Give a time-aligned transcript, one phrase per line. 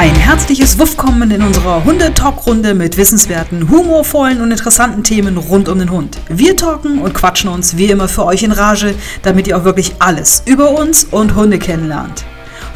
[0.00, 5.90] Ein herzliches Wuffkommen in unserer Hunde-Talk-Runde mit wissenswerten, humorvollen und interessanten Themen rund um den
[5.90, 6.16] Hund.
[6.30, 9.92] Wir talken und quatschen uns wie immer für euch in Rage, damit ihr auch wirklich
[9.98, 12.24] alles über uns und Hunde kennenlernt.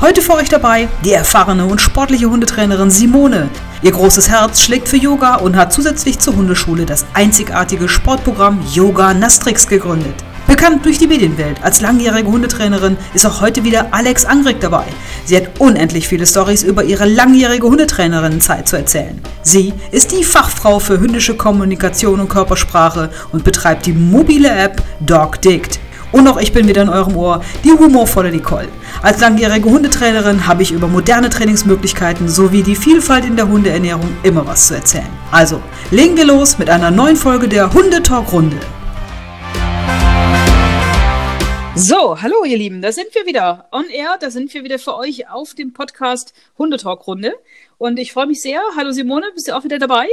[0.03, 3.49] Heute für euch dabei die erfahrene und sportliche Hundetrainerin Simone.
[3.81, 9.15] Ihr großes Herz schlägt für Yoga und hat zusätzlich zur Hundeschule das einzigartige Sportprogramm Yoga
[9.15, 10.23] Nastrix gegründet.
[10.47, 14.85] Bekannt durch die Medienwelt als langjährige Hundetrainerin ist auch heute wieder Alex Angrig dabei.
[15.25, 19.21] Sie hat unendlich viele Stories über ihre langjährige Hundetrainerinnenzeit zu erzählen.
[19.43, 25.41] Sie ist die Fachfrau für hündische Kommunikation und Körpersprache und betreibt die mobile App Dog
[25.41, 25.81] Dict.
[26.13, 28.69] Und auch ich bin wieder in eurem Ohr, die humorvolle Nicole.
[29.03, 34.47] Als langjährige Hundetrainerin habe ich über moderne Trainingsmöglichkeiten sowie die Vielfalt in der Hundeernährung immer
[34.47, 35.09] was zu erzählen.
[35.33, 38.59] Also, legen wir los mit einer neuen Folge der Hundetalk-Runde.
[41.77, 44.95] So, hallo ihr Lieben, da sind wir wieder on air, da sind wir wieder für
[44.95, 47.35] euch auf dem Podcast Hundetalk-Runde.
[47.79, 48.63] Und ich freue mich sehr.
[48.77, 50.07] Hallo Simone, bist du auch wieder dabei?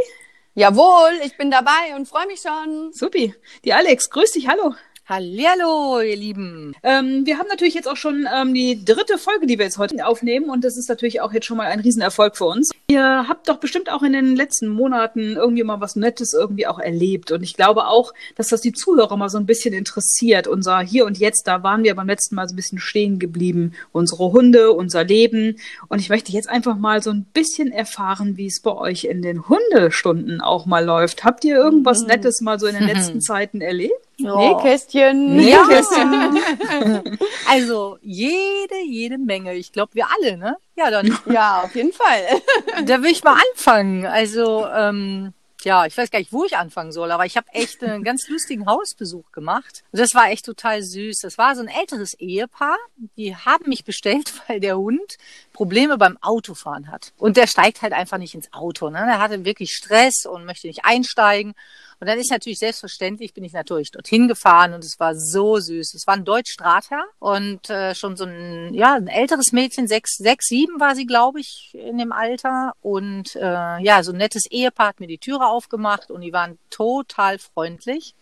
[0.56, 2.92] Jawohl, ich bin dabei und freue mich schon.
[2.94, 3.36] Supi.
[3.64, 4.74] Die Alex, grüß dich, hallo.
[5.08, 6.74] Hallihallo, ihr Lieben.
[6.82, 10.08] Ähm, wir haben natürlich jetzt auch schon ähm, die dritte Folge, die wir jetzt heute
[10.08, 12.72] aufnehmen und das ist natürlich auch jetzt schon mal ein Riesenerfolg für uns.
[12.92, 16.78] Ihr habt doch bestimmt auch in den letzten Monaten irgendwie mal was Nettes irgendwie auch
[16.78, 20.46] erlebt und ich glaube auch, dass das die Zuhörer mal so ein bisschen interessiert.
[20.46, 23.72] Unser Hier und Jetzt, da waren wir beim letzten Mal so ein bisschen stehen geblieben.
[23.94, 25.56] Unsere Hunde, unser Leben
[25.88, 29.22] und ich möchte jetzt einfach mal so ein bisschen erfahren, wie es bei euch in
[29.22, 31.24] den Hundestunden auch mal läuft.
[31.24, 32.08] Habt ihr irgendwas mhm.
[32.08, 33.94] Nettes mal so in den letzten Zeiten erlebt?
[34.18, 34.36] Ja.
[34.36, 35.38] Nähkästchen.
[35.38, 37.18] Nähkästchen.
[37.50, 39.56] also jede, jede Menge.
[39.56, 40.58] Ich glaube, wir alle, ne?
[40.76, 41.18] Ja, dann.
[41.26, 42.22] Ja, auf jeden Fall.
[42.86, 44.06] da will ich mal anfangen.
[44.06, 47.84] Also, ähm, ja, ich weiß gar nicht, wo ich anfangen soll, aber ich habe echt
[47.84, 49.84] einen ganz lustigen Hausbesuch gemacht.
[49.92, 51.20] Das war echt total süß.
[51.20, 52.78] Das war so ein älteres Ehepaar.
[53.18, 55.18] Die haben mich bestellt, weil der Hund
[55.54, 57.14] Probleme beim Autofahren hat.
[57.18, 58.90] Und der steigt halt einfach nicht ins Auto.
[58.90, 59.04] Ne?
[59.06, 61.54] Der hatte wirklich Stress und möchte nicht einsteigen.
[62.02, 65.94] Und dann ist natürlich selbstverständlich, bin ich natürlich dorthin gefahren und es war so süß.
[65.94, 70.48] Es war ein Deutsch-Strather und äh, schon so ein, ja, ein älteres Mädchen, sechs, sechs,
[70.48, 72.74] sieben war sie, glaube ich, in dem Alter.
[72.82, 76.58] Und äh, ja, so ein nettes Ehepaar hat mir die Türe aufgemacht und die waren
[76.72, 78.16] total freundlich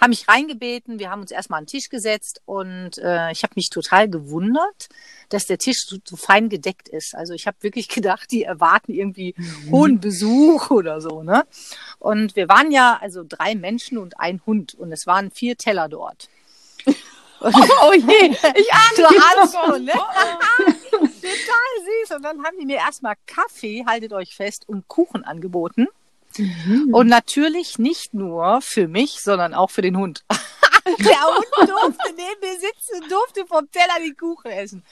[0.00, 3.54] haben mich reingebeten, wir haben uns erstmal an den Tisch gesetzt und äh, ich habe
[3.56, 4.88] mich total gewundert,
[5.28, 7.14] dass der Tisch so, so fein gedeckt ist.
[7.14, 9.70] Also ich habe wirklich gedacht, die erwarten irgendwie mhm.
[9.70, 11.46] hohen Besuch oder so, ne?
[11.98, 15.88] Und wir waren ja also drei Menschen und ein Hund und es waren vier Teller
[15.88, 16.28] dort.
[17.40, 19.92] Oh, oh je, ich ahne du ahnst schon, ne?
[21.28, 21.68] Total
[22.02, 22.16] süß.
[22.16, 25.86] Und dann haben die mir erstmal Kaffee, haltet euch fest, und Kuchen angeboten.
[26.38, 26.88] Mhm.
[26.92, 30.24] Und natürlich nicht nur für mich, sondern auch für den Hund.
[30.98, 34.82] Der Hund durfte neben mir sitzen und durfte vom Teller den Kuchen essen.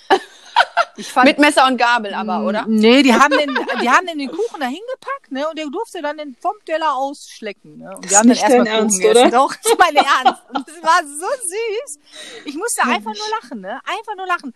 [1.03, 2.65] Fand, Mit Messer und Gabel aber, oder?
[2.67, 5.49] Nee, die haben den, die haben den, den Kuchen da hingepackt, ne?
[5.49, 7.79] Und der durfte dann den vom Teller ausschlecken.
[7.79, 7.97] Ne?
[7.97, 9.31] Und wir haben dann erstmal Ernst, Kuchen oder?
[9.31, 10.43] Doch, das ist mein Ernst.
[10.53, 11.99] Und es war so süß.
[12.47, 13.81] Ich musste einfach nur lachen, ne?
[13.85, 14.55] Einfach nur lachen.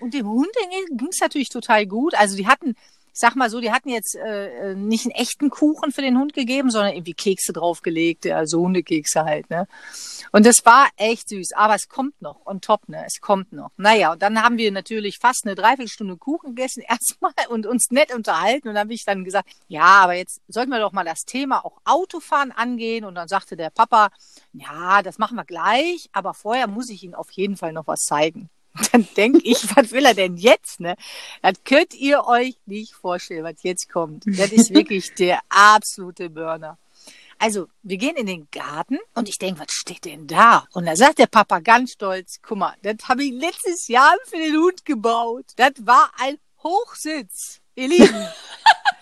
[0.00, 0.50] Und dem Hund
[0.90, 2.14] ging es natürlich total gut.
[2.14, 2.74] Also die hatten,
[3.14, 6.18] ich sag mal so, die hatten jetzt äh, äh, nicht einen echten Kuchen für den
[6.18, 9.66] Hund gegeben, sondern irgendwie Kekse draufgelegt, also Hundekekse halt, ne?
[10.32, 13.04] Und das war echt süß, aber es kommt noch on top, ne?
[13.06, 13.70] Es kommt noch.
[13.76, 18.14] Naja, und dann haben wir natürlich fast eine Dreiviertelstunde Kuchen gegessen erstmal und uns nett
[18.14, 21.24] unterhalten und dann habe ich dann gesagt, ja, aber jetzt sollten wir doch mal das
[21.26, 24.08] Thema auch Autofahren angehen und dann sagte der Papa,
[24.54, 28.00] ja, das machen wir gleich, aber vorher muss ich Ihnen auf jeden Fall noch was
[28.00, 28.48] zeigen.
[28.92, 30.96] dann denke ich, was will er denn jetzt, ne?
[31.42, 34.24] Das könnt ihr euch nicht vorstellen, was jetzt kommt.
[34.26, 36.78] Das ist wirklich der absolute Burner.
[37.38, 40.64] Also, wir gehen in den Garten und ich denke, was steht denn da?
[40.74, 44.36] Und da sagt der Papa ganz stolz, guck mal, das habe ich letztes Jahr für
[44.36, 45.46] den Hund gebaut.
[45.56, 47.60] Das war ein Hochsitz.
[47.74, 48.28] Ihr Lieben.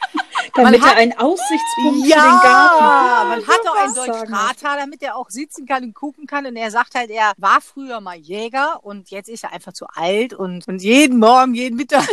[0.55, 3.29] damit hat, er einen Aussichtspunkt ja, für den Garten hat.
[3.29, 6.47] man hat auch einen Deutschstrater, damit er auch sitzen kann und gucken kann.
[6.47, 9.87] Und er sagt halt, er war früher mal Jäger und jetzt ist er einfach zu
[9.95, 12.09] alt und, und jeden Morgen, jeden Mittag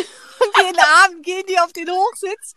[0.66, 2.54] jeden Abend gehen die auf den Hochsitz.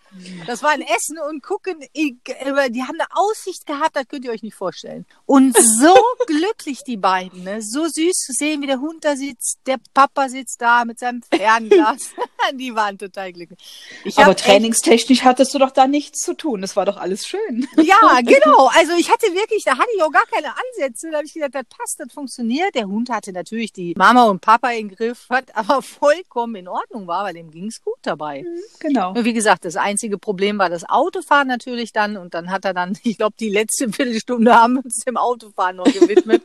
[0.46, 1.80] Das war ein Essen und gucken.
[1.94, 5.06] Die haben eine Aussicht gehabt, das könnt ihr euch nicht vorstellen.
[5.26, 5.94] Und so
[6.26, 7.62] glücklich die beiden, ne?
[7.62, 11.22] so süß zu sehen, wie der Hund da sitzt, der Papa sitzt da mit seinem
[11.22, 12.10] Fernglas.
[12.54, 13.58] die waren total glücklich.
[14.04, 16.60] Ich Aber trainingstechnisch hattest du doch da nichts zu tun.
[16.60, 17.66] Das war doch alles schön.
[17.76, 18.70] Ja, genau.
[18.76, 21.10] Also ich hatte wirklich, da hatte ich auch gar keine Ansätze.
[21.10, 22.74] Da habe ich gedacht, das passt, das funktioniert.
[22.74, 27.06] Der Hund hatte natürlich die Mama und Papa im Griff, was aber vollkommen in Ordnung
[27.06, 28.44] war, weil dem ging es gut dabei.
[28.78, 29.10] Genau.
[29.10, 32.16] Und wie gesagt, das einzige Problem war das Autofahren natürlich dann.
[32.16, 35.76] Und dann hat er dann, ich glaube, die letzte Viertelstunde haben wir uns dem Autofahren
[35.76, 36.42] noch gewidmet.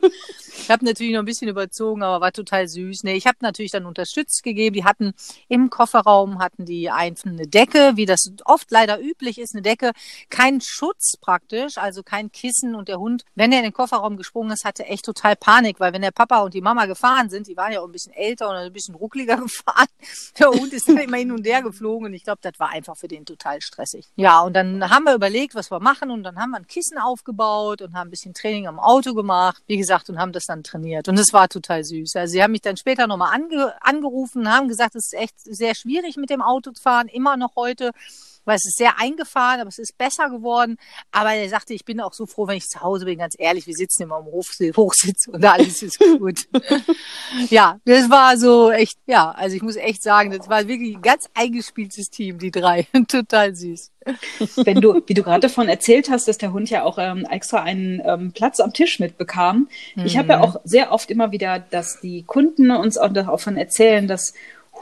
[0.58, 3.04] ich habe natürlich noch ein bisschen überzogen, aber war total süß.
[3.04, 4.74] Nee, ich habe natürlich dann unterstützt gegeben.
[4.74, 5.12] Die hatten
[5.48, 9.92] im Kofferraum hatten die einfach eine Decke, wie das oft leider üblich ist, eine Decke,
[10.28, 12.74] kein Schutz praktisch, also kein Kissen.
[12.74, 15.92] Und der Hund, wenn er in den Kofferraum gesprungen ist, hatte echt total Panik, weil
[15.92, 18.48] wenn der Papa und die Mama gefahren sind, die waren ja auch ein bisschen älter
[18.48, 19.86] und ein bisschen ruckliger gefahren.
[20.38, 22.96] Der Hund ist dann immer hin und her geflogen und ich glaube, das war einfach
[22.96, 24.06] für den total stressig.
[24.16, 26.98] Ja, und dann haben wir überlegt, was wir machen und dann haben wir ein Kissen
[26.98, 30.62] aufgebaut und haben ein bisschen Training am Auto gemacht, wie gesagt, und haben das dann
[30.62, 31.08] trainiert.
[31.08, 32.16] Und es war total süß.
[32.16, 35.74] Also sie haben mich dann später nochmal ange angerufen, haben gesagt, es ist echt sehr
[35.74, 37.92] schwierig mit dem Auto zu fahren, immer noch heute
[38.46, 40.78] weil es ist sehr eingefahren, aber es ist besser geworden.
[41.12, 43.66] Aber er sagte, ich bin auch so froh, wenn ich zu Hause bin, ganz ehrlich,
[43.66, 46.48] wir sitzen immer im Hochsitz und alles ist gut.
[47.50, 51.02] ja, das war so echt, ja, also ich muss echt sagen, das war wirklich ein
[51.02, 52.86] ganz eingespieltes Team, die drei.
[53.08, 53.92] Total süß.
[54.56, 57.62] Wenn du, wie du gerade davon erzählt hast, dass der Hund ja auch ähm, extra
[57.62, 59.68] einen ähm, Platz am Tisch mitbekam.
[59.96, 60.06] Mhm.
[60.06, 64.06] Ich habe ja auch sehr oft immer wieder, dass die Kunden uns auch davon erzählen,
[64.06, 64.32] dass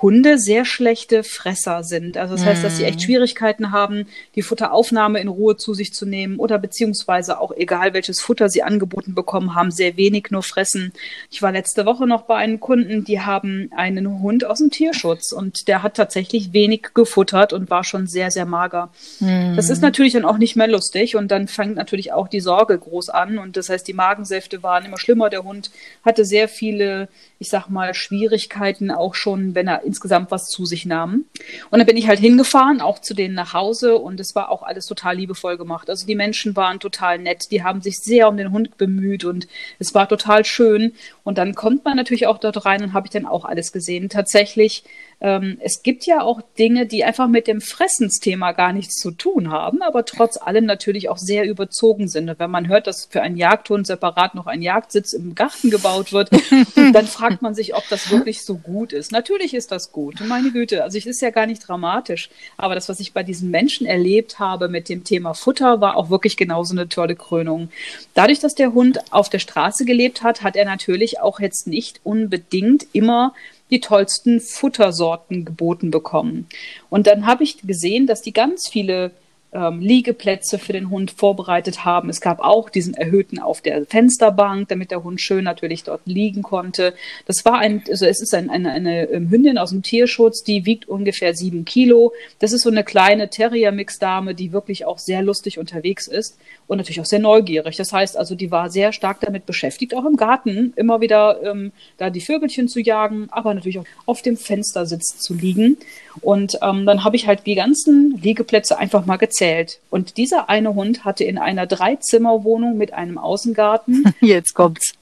[0.02, 2.16] Hunde sehr schlechte Fresser sind.
[2.16, 3.04] Also das heißt, dass sie echt mhm.
[3.04, 8.20] Schwierigkeiten haben, die Futteraufnahme in Ruhe zu sich zu nehmen oder beziehungsweise auch egal welches
[8.20, 10.92] Futter sie angeboten bekommen haben, sehr wenig nur fressen.
[11.30, 15.32] Ich war letzte Woche noch bei einem Kunden, die haben einen Hund aus dem Tierschutz
[15.32, 18.90] und der hat tatsächlich wenig gefuttert und war schon sehr, sehr mager.
[19.20, 19.54] Mhm.
[19.56, 22.78] Das ist natürlich dann auch nicht mehr lustig und dann fängt natürlich auch die Sorge
[22.78, 25.30] groß an und das heißt, die Magensäfte waren immer schlimmer.
[25.30, 25.70] Der Hund
[26.04, 27.08] hatte sehr viele,
[27.38, 31.26] ich sag mal, Schwierigkeiten auch schon, wenn er insgesamt was zu sich nahmen.
[31.70, 34.62] Und dann bin ich halt hingefahren, auch zu denen nach Hause und es war auch
[34.62, 35.90] alles total liebevoll gemacht.
[35.90, 39.46] Also die Menschen waren total nett, die haben sich sehr um den Hund bemüht und
[39.78, 40.92] es war total schön.
[41.22, 44.08] Und dann kommt man natürlich auch dort rein und habe ich dann auch alles gesehen.
[44.08, 44.84] Tatsächlich
[45.24, 49.50] ähm, es gibt ja auch Dinge, die einfach mit dem Fressensthema gar nichts zu tun
[49.50, 52.28] haben, aber trotz allem natürlich auch sehr überzogen sind.
[52.28, 56.12] Und wenn man hört, dass für einen Jagdhund separat noch ein Jagdsitz im Garten gebaut
[56.12, 56.28] wird,
[56.92, 59.12] dann fragt man sich, ob das wirklich so gut ist.
[59.12, 60.20] Natürlich ist das gut.
[60.20, 62.28] Meine Güte, also es ist ja gar nicht dramatisch.
[62.58, 66.10] Aber das, was ich bei diesen Menschen erlebt habe mit dem Thema Futter, war auch
[66.10, 67.70] wirklich genauso eine tolle Krönung.
[68.12, 72.02] Dadurch, dass der Hund auf der Straße gelebt hat, hat er natürlich auch jetzt nicht
[72.04, 73.32] unbedingt immer
[73.70, 76.46] die tollsten Futtersorten geboten bekommen.
[76.90, 79.12] Und dann habe ich gesehen, dass die ganz viele
[79.54, 82.08] ähm, Liegeplätze für den Hund vorbereitet haben.
[82.08, 86.42] Es gab auch diesen erhöhten auf der Fensterbank, damit der Hund schön natürlich dort liegen
[86.42, 86.94] konnte.
[87.26, 90.66] Das war ein, also es ist ein, eine, eine ähm, Hündin aus dem Tierschutz, die
[90.66, 92.12] wiegt ungefähr sieben Kilo.
[92.40, 96.36] Das ist so eine kleine Terrier-Mix-Dame, die wirklich auch sehr lustig unterwegs ist
[96.66, 97.76] und natürlich auch sehr neugierig.
[97.76, 101.72] Das heißt also, die war sehr stark damit beschäftigt, auch im Garten immer wieder ähm,
[101.96, 105.76] da die Vögelchen zu jagen, aber natürlich auch auf dem Fenstersitz zu liegen.
[106.20, 109.43] Und ähm, dann habe ich halt die ganzen Liegeplätze einfach mal gezählt.
[109.90, 114.14] Und dieser eine Hund hatte in einer Dreizimmerwohnung mit einem Außengarten.
[114.20, 114.94] Jetzt kommt's.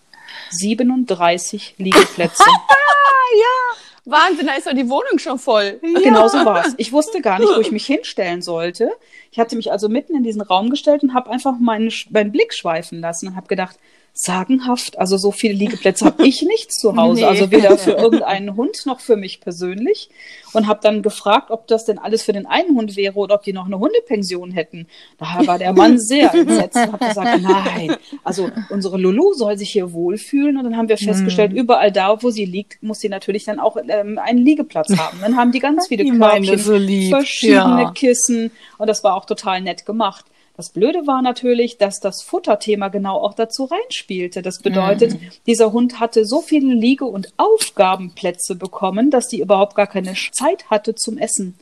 [0.50, 2.44] 37 Liegeplätze.
[2.46, 3.76] ja.
[4.04, 5.78] Wahnsinn, da ist doch die Wohnung schon voll.
[5.80, 6.00] Ja.
[6.00, 6.74] Genau so war es.
[6.76, 8.90] Ich wusste gar nicht, wo ich mich hinstellen sollte.
[9.30, 12.52] Ich hatte mich also mitten in diesen Raum gestellt und habe einfach meinen, meinen Blick
[12.52, 13.78] schweifen lassen und habe gedacht,
[14.14, 14.98] sagenhaft.
[14.98, 17.22] Also so viele Liegeplätze habe ich nicht zu Hause.
[17.22, 17.26] Nee.
[17.26, 20.10] Also weder für irgendeinen Hund noch für mich persönlich.
[20.52, 23.42] Und habe dann gefragt, ob das denn alles für den einen Hund wäre oder ob
[23.42, 24.86] die noch eine Hundepension hätten.
[25.16, 29.70] Daher war der Mann sehr entsetzt und hat gesagt, nein, also unsere Lulu soll sich
[29.70, 30.58] hier wohlfühlen.
[30.58, 31.56] Und dann haben wir festgestellt, mm.
[31.56, 35.18] überall da, wo sie liegt, muss sie natürlich dann auch ähm, einen Liegeplatz haben.
[35.22, 36.78] Dann haben die ganz viele Körbchen, so
[37.08, 37.90] verschiedene ja.
[37.92, 38.50] Kissen.
[38.76, 40.26] Und das war auch total nett gemacht.
[40.54, 44.42] Das Blöde war natürlich, dass das Futterthema genau auch dazu reinspielte.
[44.42, 45.30] Das bedeutet, mhm.
[45.46, 50.68] dieser Hund hatte so viele Liege- und Aufgabenplätze bekommen, dass sie überhaupt gar keine Zeit
[50.68, 51.54] hatte zum Essen.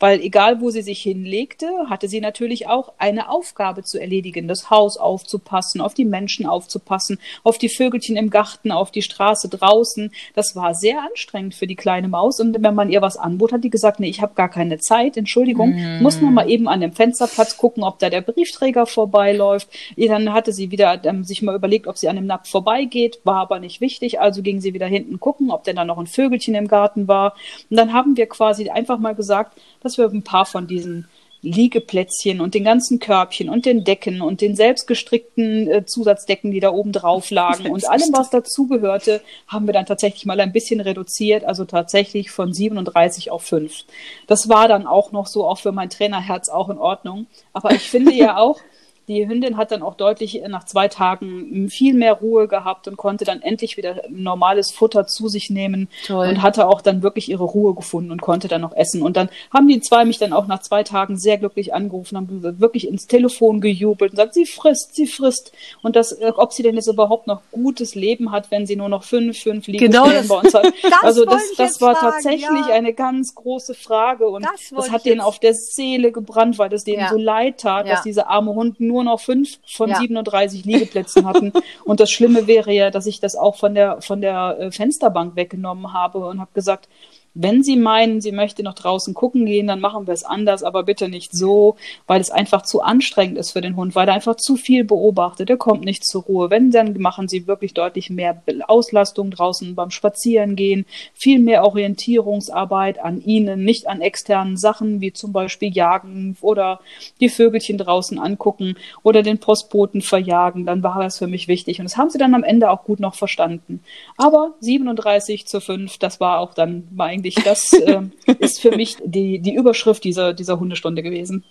[0.00, 4.70] Weil egal, wo sie sich hinlegte, hatte sie natürlich auch eine Aufgabe zu erledigen, das
[4.70, 10.10] Haus aufzupassen, auf die Menschen aufzupassen, auf die Vögelchen im Garten, auf die Straße draußen.
[10.34, 12.40] Das war sehr anstrengend für die kleine Maus.
[12.40, 15.18] Und wenn man ihr was anbot, hat die gesagt, nee, ich habe gar keine Zeit,
[15.18, 16.02] Entschuldigung, mhm.
[16.02, 19.68] muss man mal eben an dem Fensterplatz gucken, ob da der Briefträger vorbeiläuft.
[19.96, 23.36] Dann hatte sie wieder ähm, sich mal überlegt, ob sie an dem Napf vorbeigeht, war
[23.36, 26.54] aber nicht wichtig, also ging sie wieder hinten gucken, ob denn da noch ein Vögelchen
[26.54, 27.34] im Garten war.
[27.68, 31.08] Und dann haben wir quasi einfach mal gesagt, dass wir ein paar von diesen
[31.42, 36.70] Liegeplätzchen und den ganzen Körbchen und den Decken und den selbstgestrickten äh, Zusatzdecken, die da
[36.70, 41.44] oben drauf lagen und allem, was dazugehörte, haben wir dann tatsächlich mal ein bisschen reduziert,
[41.44, 43.84] also tatsächlich von 37 auf 5.
[44.26, 47.26] Das war dann auch noch so, auch für mein Trainerherz auch in Ordnung.
[47.52, 48.60] Aber ich finde ja auch,
[49.08, 53.24] Die Hündin hat dann auch deutlich nach zwei Tagen viel mehr Ruhe gehabt und konnte
[53.24, 56.28] dann endlich wieder normales Futter zu sich nehmen Toll.
[56.28, 59.02] und hatte auch dann wirklich ihre Ruhe gefunden und konnte dann noch essen.
[59.02, 62.60] Und dann haben die zwei mich dann auch nach zwei Tagen sehr glücklich angerufen, haben
[62.60, 65.52] wirklich ins Telefon gejubelt und sagt, sie frisst, sie frisst.
[65.82, 68.88] Und das, äh, ob sie denn jetzt überhaupt noch gutes Leben hat, wenn sie nur
[68.90, 70.66] noch fünf, fünf Genau Liegestellen das- bei uns hat.
[70.82, 72.74] Das also das, das war fragen, tatsächlich ja.
[72.74, 76.84] eine ganz große Frage und Das das, hat denen auf der Seele gebrannt, weil das
[76.84, 77.08] denen Ja.
[77.10, 77.94] so leid tat, Ja.
[77.94, 79.98] dass dieser arme Hund nur noch fünf von Ja.
[79.98, 81.52] 37 Liegeplätzen hatten.
[81.84, 85.36] und das Schlimme wäre ja, dass ich das auch von der von der äh, Fensterbank
[85.36, 86.88] weggenommen habe und habe gesagt,
[87.34, 90.82] wenn Sie meinen, sie möchte noch draußen gucken gehen, dann machen wir es anders, aber
[90.82, 94.36] bitte nicht so, weil es einfach zu anstrengend ist für den Hund, weil er einfach
[94.36, 95.50] zu viel beobachtet.
[95.50, 96.50] Er kommt nicht zur Ruhe.
[96.50, 103.20] Wenn, dann machen Sie wirklich deutlich mehr Auslastung draußen beim Spazierengehen, viel mehr Orientierungsarbeit an
[103.20, 106.80] Ihnen, nicht an externen Sachen, wie zum Beispiel Jagen oder
[107.20, 110.66] die Vögelchen draußen angucken oder den Postboten verjagen.
[110.66, 111.78] Dann war das für mich wichtig.
[111.78, 113.80] Und das haben Sie dann am Ende auch gut noch verstanden.
[114.16, 118.02] Aber 37 zu 5, das war auch dann war eigentlich, das äh,
[118.38, 121.44] ist für mich die, die Überschrift dieser, dieser Hundestunde gewesen.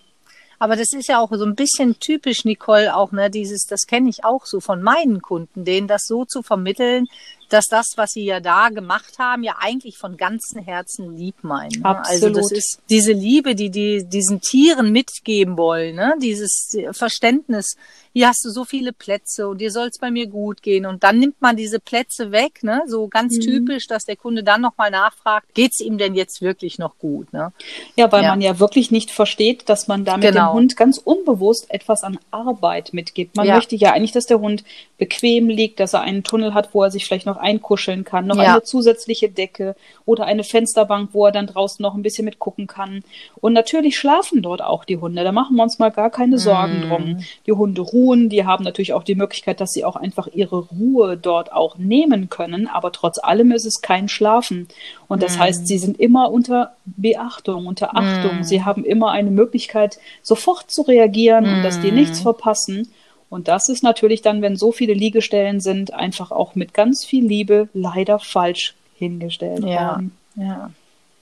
[0.60, 4.10] Aber das ist ja auch so ein bisschen typisch, Nicole, auch, ne, dieses, das kenne
[4.10, 7.06] ich auch so von meinen Kunden, denen das so zu vermitteln,
[7.50, 11.82] dass das, was sie ja da gemacht haben, ja eigentlich von ganzem Herzen lieb meinen.
[11.82, 11.86] Ne?
[12.06, 12.52] Also das Absolut.
[12.52, 16.16] ist diese Liebe, die die diesen Tieren mitgeben wollen, ne?
[16.22, 17.76] dieses Verständnis.
[18.14, 20.88] Hier hast du so viele Plätze und dir soll es bei mir gut gehen.
[20.88, 22.82] Und dann nimmt man diese Plätze weg, ne?
[22.88, 26.98] so ganz typisch, dass der Kunde dann nochmal nachfragt, geht's ihm denn jetzt wirklich noch
[26.98, 27.32] gut?
[27.32, 27.54] Ne?
[27.96, 28.30] Ja, weil Ja.
[28.30, 30.52] man ja wirklich nicht versteht, dass man damit Genau.
[30.52, 33.36] dem Hund ganz unbewusst etwas an Arbeit mitgibt.
[33.36, 33.56] Man Ja.
[33.56, 34.64] möchte ja eigentlich, dass der Hund
[34.98, 38.38] bequem liegt, dass er einen Tunnel hat, wo er sich vielleicht noch einkuscheln kann, noch
[38.38, 38.54] Ja.
[38.54, 39.76] eine zusätzliche Decke
[40.06, 43.04] oder eine Fensterbank, wo er dann draußen noch ein bisschen mitgucken kann.
[43.42, 45.24] Und natürlich schlafen dort auch die Hunde.
[45.24, 46.90] Da machen wir uns mal gar keine Sorgen Mhm.
[46.90, 47.18] drum.
[47.46, 51.18] Die Hunde ruhen, die haben natürlich auch die Möglichkeit, dass sie auch einfach ihre Ruhe
[51.18, 52.68] dort auch nehmen können.
[52.68, 54.68] Aber trotz allem ist es kein Schlafen.
[55.08, 58.38] Und das heißt, sie sind immer unter Beachtung, unter Achtung.
[58.40, 58.44] Mhm.
[58.44, 61.96] Sie haben immer eine Möglichkeit, sofort zu reagieren und dass die Mhm.
[61.98, 62.92] nichts verpassen.
[63.30, 67.26] Und das ist natürlich dann, wenn so viele Liegestellen sind, einfach auch mit ganz viel
[67.26, 69.92] Liebe leider falsch hingestellt Ja.
[69.96, 70.12] worden.
[70.36, 70.72] Ja.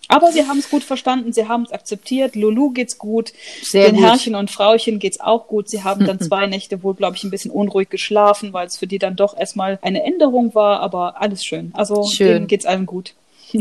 [0.08, 2.36] Aber sie haben es gut verstanden, sie haben es akzeptiert.
[2.36, 3.34] Lulu geht's gut,
[3.64, 4.06] Sehr den gut.
[4.06, 5.68] Herrchen und Frauchen geht's auch gut.
[5.68, 8.86] Sie haben dann zwei Nächte wohl, glaube ich, ein bisschen unruhig geschlafen, weil es für
[8.86, 11.72] die dann doch erstmal eine Änderung war, aber alles schön.
[11.74, 12.28] Also Schön.
[12.28, 13.14] denen geht's allen gut.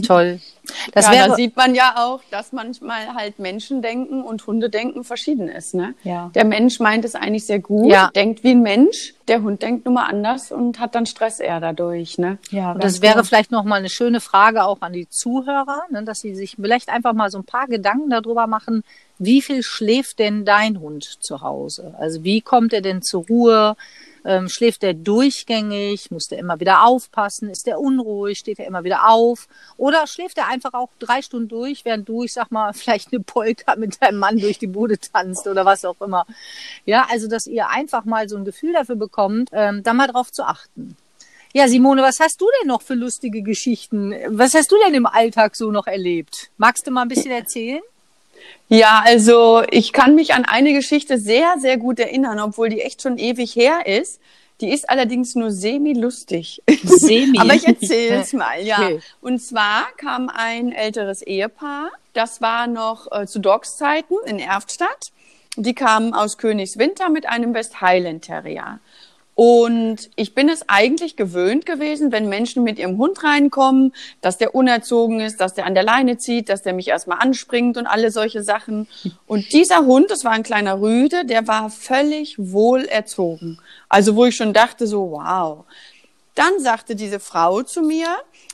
[0.03, 0.41] Toll.
[0.93, 5.49] Das ja, wäre da sieht man ja auch, dass manchmal halt Menschendenken und Hundedenken verschieden
[5.49, 5.75] ist.
[5.75, 5.95] Ne?
[6.05, 6.31] Ja.
[6.35, 8.11] Der Mensch meint es eigentlich sehr gut, Ja.
[8.15, 9.15] denkt wie ein Mensch.
[9.29, 12.19] Der Hund denkt nun mal anders und hat dann Stress eher dadurch.
[12.19, 12.39] Ne?
[12.51, 13.25] Ja, Und das wäre genau.
[13.25, 16.89] vielleicht noch mal eine schöne Frage auch an die Zuhörer, ne, dass sie sich vielleicht
[16.89, 18.85] einfach mal so ein paar Gedanken darüber machen,
[19.25, 21.95] wie viel schläft denn dein Hund zu Hause?
[21.99, 23.76] Also wie kommt er denn zur Ruhe?
[24.26, 26.11] Ähm, schläft er durchgängig?
[26.11, 27.50] Muss der immer wieder aufpassen?
[27.50, 28.38] Ist er unruhig?
[28.38, 29.49] Steht er immer wieder auf?
[29.76, 33.23] Oder schläft er einfach auch drei Stunden durch, während du, ich sag mal, vielleicht eine
[33.23, 36.26] Polka mit deinem Mann durch die Bude tanzt oder was auch immer?
[36.87, 40.33] Ja, also dass ihr einfach mal so ein Gefühl dafür bekommt, ähm, da mal drauf
[40.33, 40.97] zu achten.
[41.52, 44.12] Ja, Simone, was hast du denn noch für lustige Geschichten?
[44.26, 46.50] Was hast du denn im Alltag so noch erlebt?
[46.57, 47.81] Magst du mal ein bisschen erzählen?
[48.69, 53.03] Ja, also ich kann mich an eine Geschichte sehr, sehr gut erinnern, obwohl die echt
[53.03, 54.21] schon ewig her ist.
[54.61, 56.63] Die ist allerdings nur semi-lustig.
[56.85, 57.39] Semi.
[57.41, 58.79] Aber ich erzähle es mal, ja.
[58.79, 59.01] Okay.
[59.21, 65.11] Und zwar kam ein älteres Ehepaar, das war noch äh, zu Dogs-Zeiten in Erftstadt.
[65.57, 68.81] Die kamen aus Königswinter mit einem West Highland Terrier.
[69.35, 74.55] Und ich bin es eigentlich gewöhnt gewesen, wenn Menschen mit ihrem Hund reinkommen, dass der
[74.55, 78.12] unerzogen ist, dass der an der Leine zieht, dass der mich erstmal anspringt und alle
[78.12, 78.87] solche Sachen.
[79.26, 83.59] Und dieser Hund, das war ein kleiner Rüde, der war völlig wohlerzogen.
[83.88, 85.64] Also wo ich schon dachte so, wow.
[86.37, 88.09] Dann sagte diese Frau zu mir,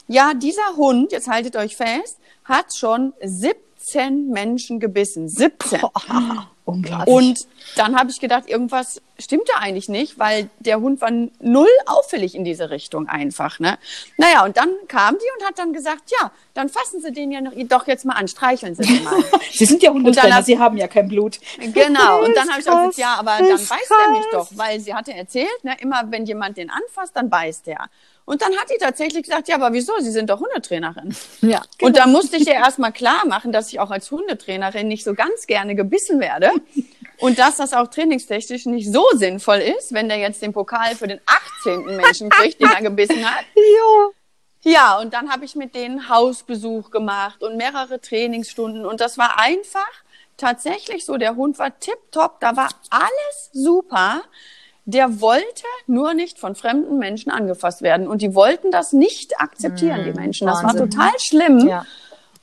[0.09, 5.29] ja, dieser Hund, jetzt haltet euch fest, hat schon 17 Menschen gebissen.
[5.29, 5.81] 17.
[6.71, 7.15] Unglaublich.
[7.15, 7.39] Und
[7.77, 12.35] dann habe ich gedacht, irgendwas stimmt da eigentlich nicht, weil der Hund war null auffällig
[12.35, 13.59] in diese Richtung einfach.
[13.59, 13.79] Ne?
[14.17, 17.41] Naja, und dann kam die und hat dann gesagt, ja, dann fassen Sie den ja
[17.41, 19.23] noch, doch jetzt mal an, streicheln Sie den mal.
[19.53, 21.39] Sie sind ja Hundetrainer, hab- Sie haben ja kein Blut.
[21.59, 23.71] Genau, und dann habe ich auch gesagt, ja, aber dann beißt
[24.07, 27.69] er mich doch, weil sie hatte erzählt, ne, immer wenn jemand den anfasst, dann beißt
[27.69, 27.89] er.
[28.31, 29.93] Und dann hat die tatsächlich gesagt, ja, aber wieso?
[29.99, 31.17] Sie sind doch Hundetrainerin.
[31.41, 31.63] Ja.
[31.83, 35.15] Und da musste ich ihr erstmal klar machen, dass ich auch als Hundetrainerin nicht so
[35.15, 36.53] ganz gerne gebissen werde.
[37.19, 41.09] Und dass das auch trainingstechnisch nicht so sinnvoll ist, wenn der jetzt den Pokal für
[41.09, 41.19] den
[41.65, 41.97] 18.
[41.97, 43.45] Menschen kriegt, den er gebissen hat.
[44.63, 48.85] Ja, und dann habe ich mit denen Hausbesuch gemacht und mehrere Trainingsstunden.
[48.85, 49.91] Und das war einfach
[50.37, 54.23] tatsächlich so, der Hund war tipptopp, da war alles super.
[54.85, 58.09] Der wollte nur nicht von fremden Menschen angefasst werden.
[58.09, 60.47] Und die wollten das nicht akzeptieren, die Menschen.
[60.47, 60.91] Das war Wahnsinn.
[60.91, 61.69] total schlimm.
[61.69, 61.85] Ja.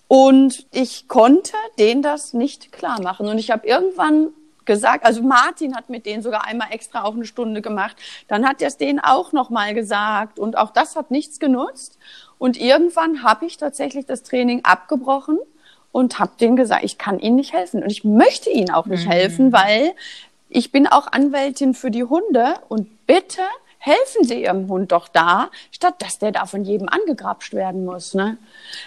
[0.08, 3.28] Und ich konnte denen das nicht klar machen.
[3.28, 4.30] Und ich habe irgendwann
[4.68, 7.96] gesagt, also Martin hat mit denen sogar einmal extra auch eine Stunde gemacht.
[8.28, 10.38] Dann hat er es denen auch nochmal gesagt.
[10.38, 11.98] Und auch das hat nichts genutzt.
[12.38, 15.40] Und irgendwann habe ich tatsächlich das Training abgebrochen
[15.92, 17.82] und habe denen gesagt, ich kann ihnen nicht helfen.
[17.82, 19.94] Und ich möchte ihnen auch nicht helfen, weil
[20.50, 22.56] ich bin auch Anwältin für die Hunde.
[22.70, 23.42] Und bitte
[23.80, 28.14] helfen Sie Ihrem Hund doch da, statt dass der da von jedem angegrapscht werden muss.
[28.14, 28.38] Ne?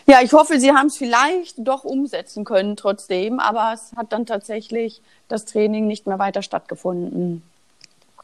[0.06, 4.26] Ja, ich hoffe, Sie haben es vielleicht doch umsetzen können trotzdem, aber es hat dann
[4.26, 7.42] tatsächlich das Training nicht mehr weiter stattgefunden.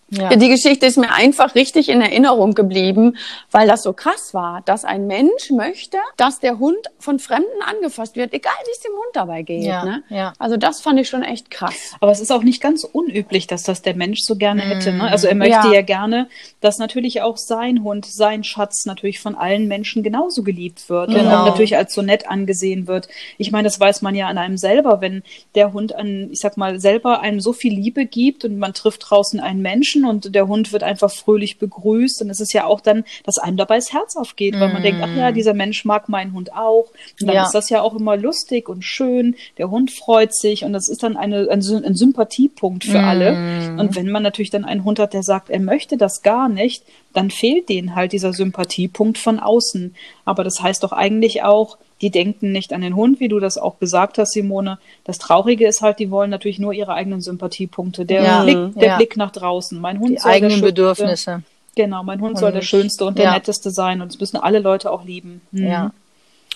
[0.09, 0.29] Ja.
[0.37, 3.17] Die Geschichte ist mir einfach richtig in Erinnerung geblieben,
[3.51, 8.15] weil das so krass war, dass ein Mensch möchte, dass der Hund von Fremden angefasst
[8.15, 9.65] wird, egal wie es dem Hund dabei geht.
[9.65, 10.03] Ja, ne?
[10.09, 10.33] ja.
[10.39, 11.95] Also das fand ich schon echt krass.
[12.01, 14.93] Aber es ist auch nicht ganz unüblich, dass das der Mensch so gerne hätte.
[14.93, 15.03] Ne?
[15.11, 15.73] Also er möchte Ja.
[15.73, 15.83] ja.
[15.83, 16.29] gerne,
[16.61, 21.15] dass natürlich auch sein Hund, sein Schatz natürlich von allen Menschen genauso geliebt wird und
[21.17, 21.43] Genau.
[21.43, 23.09] auch natürlich als so nett angesehen wird.
[23.39, 25.25] Ich meine, das weiß man ja an einem selber, wenn
[25.57, 29.11] der Hund an, ich sag mal, selber einem so viel Liebe gibt und man trifft
[29.11, 33.05] draußen einen Menschen und der Hund wird einfach fröhlich begrüßt, ist es ja auch dann,
[33.25, 36.33] dass einem dabei das Herz aufgeht, weil man denkt, ach ja, dieser Mensch mag meinen
[36.33, 36.91] Hund auch.
[37.21, 37.45] Und dann Ja.
[37.45, 39.37] ist das ja auch immer lustig und schön.
[39.59, 43.39] Der Hund freut sich und das ist dann eine, ein, ein Sympathiepunkt für alle.
[43.79, 46.83] Und wenn man natürlich dann einen Hund hat, der sagt, er möchte das gar nicht,
[47.13, 49.95] dann fehlt denen halt dieser Sympathiepunkt von außen.
[50.25, 53.57] Aber das heißt doch eigentlich auch, die denken nicht an den Hund, wie du das
[53.59, 54.79] auch gesagt hast, Simone.
[55.05, 58.05] Das Traurige ist halt, die wollen natürlich nur ihre eigenen Sympathiepunkte.
[58.05, 58.97] Der, Ja, Blick, der ja.
[58.97, 59.81] Blick nach draußen.
[59.81, 61.43] Mein Hund Die soll der eigenen Schönste- Bedürfnisse.
[61.75, 63.35] Genau, mein Hund soll der Schönste und der ja.
[63.35, 65.41] Netteste sein und das müssen alle Leute auch lieben.
[65.53, 65.67] Mhm.
[65.67, 65.91] Ja.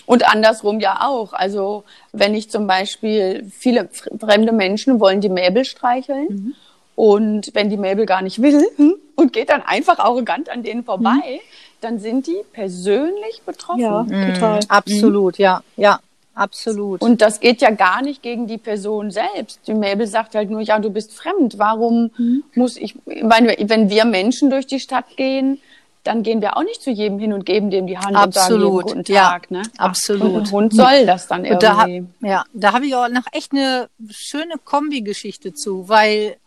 [0.07, 1.33] Und andersrum ja auch.
[1.33, 6.53] Also wenn ich zum Beispiel, viele fr- fremde Menschen wollen die Mäbel streicheln Mhm.
[6.95, 10.83] und wenn die Mäbel gar nicht will hm, und geht dann einfach arrogant an denen
[10.83, 11.39] vorbei, Mhm.
[11.81, 13.81] Dann sind die persönlich betroffen.
[13.81, 14.59] Ja, total.
[14.67, 15.99] Absolut, ja, ja,
[16.35, 17.01] absolut.
[17.01, 19.59] Und das geht ja gar nicht gegen die Person selbst.
[19.67, 21.57] Die Mäbel sagt halt nur, ja, du bist fremd.
[21.57, 22.43] Warum Mhm.
[22.55, 25.59] muss ich, ich meine, wenn wir Menschen durch die Stadt gehen,
[26.03, 28.55] dann gehen wir auch nicht zu jedem hin und geben dem die Hand und sagen
[28.55, 29.51] Absolut, guten ja, Tag.
[29.51, 29.61] Ne?
[29.77, 30.33] absolut.
[30.33, 32.27] Und ein Hund soll das dann Und da, irgendwie.
[32.27, 36.37] ja, da habe ich auch noch echt eine schöne Kombi-Geschichte zu, weil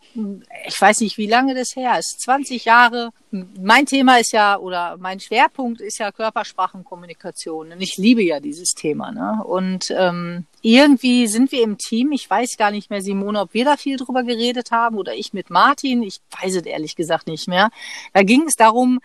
[0.67, 2.21] ich weiß nicht, wie lange das her ist.
[2.21, 3.09] 20 Jahre.
[3.31, 7.71] Mein Thema ist ja, oder mein Schwerpunkt ist ja Körpersprachenkommunikation.
[7.71, 9.11] Und ich liebe ja dieses Thema.
[9.11, 9.43] Ne?
[9.43, 12.11] Und ähm, irgendwie sind wir im Team.
[12.11, 15.33] Ich weiß gar nicht mehr, Simone, ob wir da viel drüber geredet haben oder ich
[15.33, 16.01] mit Martin.
[16.03, 17.69] Ich weiß es ehrlich gesagt nicht mehr.
[18.13, 18.99] Da ging es darum,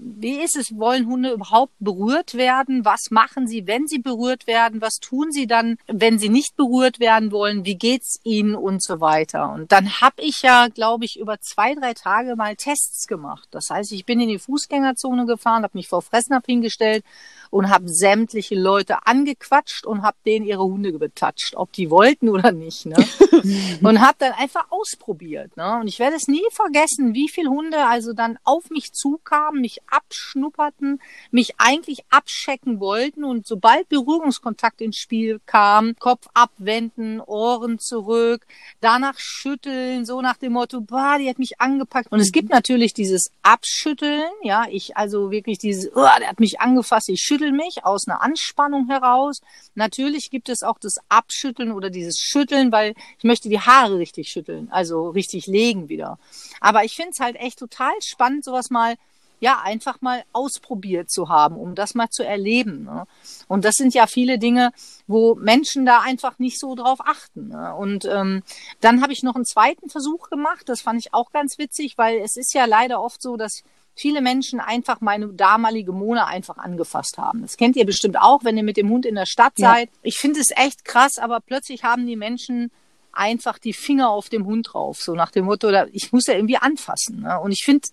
[0.00, 2.84] wie ist es, wollen Hunde überhaupt berührt werden?
[2.84, 4.80] Was machen sie, wenn sie berührt werden?
[4.80, 7.64] Was tun sie dann, wenn sie nicht berührt werden wollen?
[7.64, 9.52] Wie geht's ihnen und so weiter?
[9.52, 13.48] Und dann habe ich ja, glaube ich, über zwei, drei Tage mal Tests gemacht.
[13.50, 17.04] Das heißt, ich bin in die Fußgängerzone gefahren, habe mich vor Fressnapf hingestellt
[17.50, 22.52] und habe sämtliche Leute angequatscht und habe denen ihre Hunde betatscht, ob die wollten oder
[22.52, 22.86] nicht.
[22.86, 22.96] Ne?
[23.82, 25.56] und habe dann einfach ausprobiert.
[25.56, 25.78] Ne?
[25.80, 29.78] Und ich werde es nie vergessen, wie viele Hunde also dann auf mich zukamen, mich
[29.90, 38.46] abschnupperten, mich eigentlich abschecken wollten und sobald Berührungskontakt ins Spiel kam, Kopf abwenden, Ohren zurück,
[38.80, 42.12] danach schütteln, so nach dem Motto, bah, die hat mich angepackt.
[42.12, 46.60] Und es gibt natürlich dieses Abschütteln, ja, ich also wirklich dieses, oh, der hat mich
[46.60, 49.40] angefasst, ich schüttel mich aus einer Anspannung heraus.
[49.74, 54.28] Natürlich gibt es auch das Abschütteln oder dieses Schütteln, weil ich möchte die Haare richtig
[54.28, 56.18] schütteln, also richtig legen wieder.
[56.60, 58.96] Aber ich finde es halt echt total spannend, sowas mal
[59.40, 62.84] ja, einfach mal ausprobiert zu haben, um das mal zu erleben.
[62.84, 63.06] Ne?
[63.46, 64.72] Und das sind ja viele Dinge,
[65.06, 67.48] wo Menschen da einfach nicht so drauf achten.
[67.48, 67.74] Ne?
[67.74, 68.42] Und ähm,
[68.80, 70.68] dann habe ich noch einen zweiten Versuch gemacht.
[70.68, 73.62] Das fand ich auch ganz witzig, weil es ist ja leider oft so, dass
[73.98, 77.42] viele Menschen einfach meine damalige Mona einfach angefasst haben.
[77.42, 79.72] Das kennt ihr bestimmt auch, wenn ihr mit dem Hund in der Stadt Ja.
[79.74, 79.90] seid.
[80.02, 82.70] Ich finde es echt krass, aber plötzlich haben die Menschen
[83.12, 86.34] einfach die Finger auf dem Hund drauf, so nach dem Motto, da- ich muss ja
[86.34, 87.22] irgendwie anfassen.
[87.22, 87.40] Ne?
[87.40, 87.88] Und ich finde,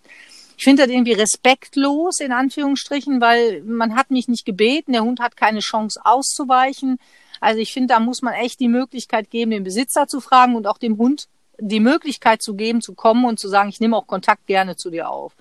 [0.57, 5.19] ich finde das irgendwie respektlos, in Anführungsstrichen, weil man hat mich nicht gebeten, der Hund
[5.19, 6.97] hat keine Chance auszuweichen.
[7.41, 10.67] Also ich finde, da muss man echt die Möglichkeit geben, den Besitzer zu fragen und
[10.67, 14.07] auch dem Hund die Möglichkeit zu geben, zu kommen und zu sagen, ich nehme auch
[14.07, 15.33] Kontakt gerne zu dir auf.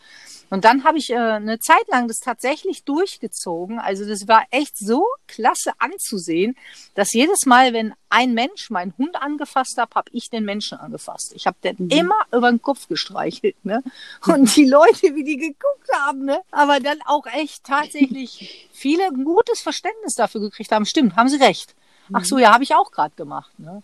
[0.51, 3.79] Und dann habe ich äh, eine Zeit lang das tatsächlich durchgezogen.
[3.79, 6.57] Also das war echt so klasse anzusehen,
[6.95, 11.33] dass jedes Mal, wenn ein Mensch meinen Hund angefasst hat, habe ich den Menschen angefasst.
[11.35, 13.65] Ich habe den immer über den Kopf gestreichelt.
[13.65, 13.83] Ne?
[14.27, 16.41] Und die Leute, wie die geguckt haben, ne?
[16.51, 20.87] aber dann auch echt tatsächlich viele ein gutes Verständnis dafür gekriegt haben.
[20.87, 21.75] Stimmt, haben sie recht.
[22.13, 23.59] Ach so, ja, habe ich auch gerade gemacht.
[23.59, 23.83] Ne?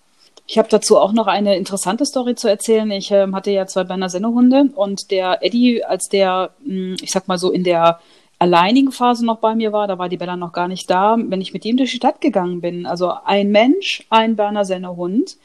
[0.50, 2.90] Ich habe dazu auch noch eine interessante Story zu erzählen.
[2.90, 7.12] Ich äh, hatte ja zwei Berner Sennehunde und der Eddie, als der, mh, hm, ich
[7.12, 8.00] sag mal so, in der
[8.40, 11.40] alleinigen Phase noch bei mir war, da war die Bella noch gar nicht da, wenn
[11.40, 15.36] ich mit ihm durch die Stadt gegangen bin, also ein Mensch, ein Berner Sennehund,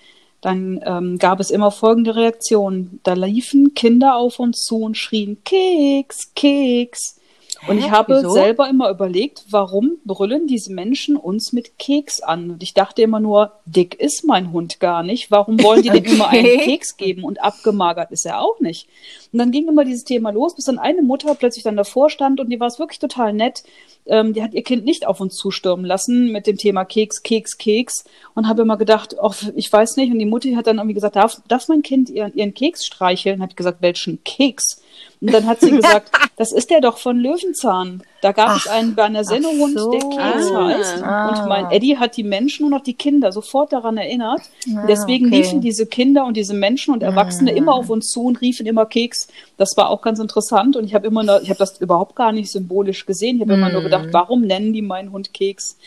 [0.41, 2.99] dann ähm, gab es immer folgende Reaktion.
[3.03, 7.19] Da liefen Kinder auf uns zu und schrien Keks, Keks.
[7.67, 8.31] Und ich habe Wieso?
[8.31, 12.51] selber immer überlegt, warum brüllen diese Menschen uns mit Keks an?
[12.51, 15.31] Und ich dachte immer nur, dick ist mein Hund gar nicht.
[15.31, 17.23] Warum wollen die denn immer einen Keks geben?
[17.23, 18.87] Und abgemagert ist er auch nicht.
[19.31, 22.39] Und dann ging immer dieses Thema los, bis dann eine Mutter plötzlich dann davor stand
[22.39, 23.63] und die war es wirklich total nett.
[24.07, 27.57] Ähm, die hat ihr Kind nicht auf uns zustürmen lassen mit dem Thema Keks, Keks,
[27.57, 28.05] Keks.
[28.35, 30.11] Und habe immer gedacht, ach, ich weiß nicht.
[30.11, 33.41] Und die Mutter hat dann irgendwie gesagt, darf, darf mein Kind ihren, ihren Keks streicheln?
[33.41, 34.81] Habe ich gesagt, welchen Keks?
[35.21, 38.03] Und dann hat sie gesagt, das ist der doch von Löwenzahn.
[38.25, 39.91] Da gab ach, es einen Berner Sennehund, so.
[39.91, 41.03] der Keks ah, heißt.
[41.03, 41.29] Ah.
[41.29, 44.41] Und mein Eddie hat die Menschen und auch die Kinder sofort daran erinnert.
[44.75, 45.37] Ah, Deswegen okay.
[45.37, 47.55] liefen diese Kinder und diese Menschen und Erwachsene ah.
[47.55, 49.27] immer auf uns zu und riefen immer Keks.
[49.57, 50.75] Das war auch ganz interessant.
[50.75, 53.35] Und ich habe immer, noch, ich habe das überhaupt gar nicht symbolisch gesehen.
[53.35, 53.59] Ich habe mm.
[53.59, 53.83] immer nur mm.
[53.83, 55.77] gedacht, warum nennen die meinen Hund Keks?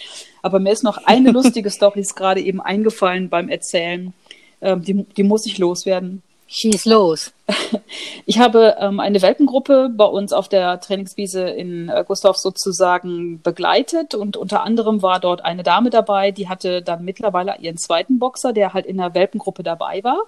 [0.41, 4.13] Aber mir ist noch eine lustige Story ist gerade eben eingefallen beim Erzählen.
[4.61, 6.23] Ähm, die, die muss ich loswerden.
[6.47, 7.33] Schieß los.
[8.27, 14.15] Ich habe ähm, eine Welpengruppe bei uns auf der Trainingswiese in äh, Gustav sozusagen begleitet
[14.15, 18.53] und unter anderem war dort eine Dame dabei, die hatte dann mittlerweile ihren zweiten Boxer,
[18.53, 20.25] der halt in der Welpengruppe dabei war.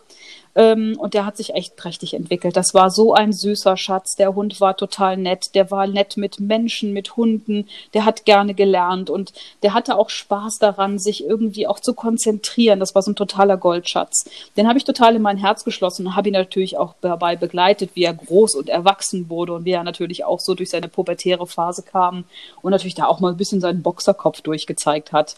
[0.57, 2.57] Ähm, und der hat sich echt prächtig entwickelt.
[2.57, 4.17] Das war so ein süßer Schatz.
[4.17, 5.55] Der Hund war total nett.
[5.55, 7.69] Der war nett mit Menschen, mit Hunden.
[7.95, 12.81] Der hat gerne gelernt und der hatte auch Spaß daran, sich irgendwie auch zu konzentrieren.
[12.81, 14.29] Das war so ein totaler Goldschatz.
[14.57, 17.91] Den habe ich total in mein Herz geschlossen und habe ihn natürlich auch dabei begleitet,
[17.95, 21.47] wie er groß und erwachsen wurde und wie er natürlich auch so durch seine pubertäre
[21.47, 22.25] Phase kam
[22.63, 25.37] und natürlich da auch mal ein bisschen seinen Boxerkopf durchgezeigt hat.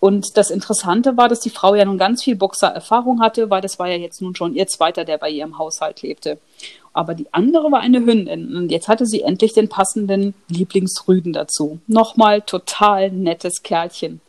[0.00, 3.78] Und das Interessante war, dass die Frau ja nun ganz viel Boxererfahrung hatte, weil das
[3.78, 6.38] war ja jetzt nun schon ihr zweiter, der bei ihr im Haushalt lebte.
[6.92, 11.78] Aber die andere war eine Hündin und jetzt hatte sie endlich den passenden Lieblingsrüden dazu.
[11.86, 14.20] Nochmal total nettes Kerlchen.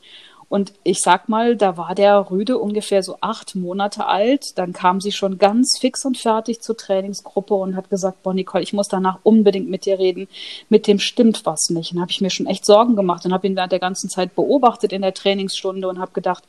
[0.49, 4.43] Und ich sag mal, da war der Rüde ungefähr so acht Monate alt.
[4.55, 8.63] Dann kam sie schon ganz fix und fertig zur Trainingsgruppe und hat gesagt, boah, Nicole,
[8.63, 10.27] ich muss danach unbedingt mit dir reden.
[10.67, 11.93] Mit dem stimmt was nicht.
[11.93, 14.35] Und habe ich mir schon echt Sorgen gemacht und habe ihn während der ganzen Zeit
[14.35, 16.43] beobachtet in der Trainingsstunde und habe gedacht,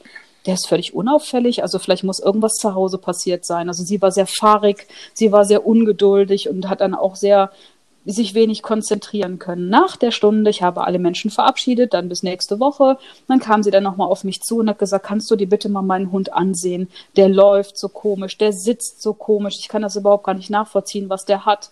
[0.47, 3.69] der ist völlig unauffällig, also vielleicht muss irgendwas zu Hause passiert sein.
[3.69, 7.51] Also sie war sehr fahrig, sie war sehr ungeduldig und hat dann auch sehr
[8.07, 9.69] sich wenig konzentrieren können.
[9.69, 12.99] Nach der Stunde, ich habe alle Menschen verabschiedet, dann bis nächste Woche.
[13.29, 15.69] Dann kam sie dann nochmal auf mich zu und hat gesagt, kannst du dir bitte
[15.69, 16.89] mal meinen Hund ansehen?
[17.17, 21.11] Der läuft so komisch, der sitzt so komisch, ich kann das überhaupt gar nicht nachvollziehen,
[21.11, 21.71] was der hat.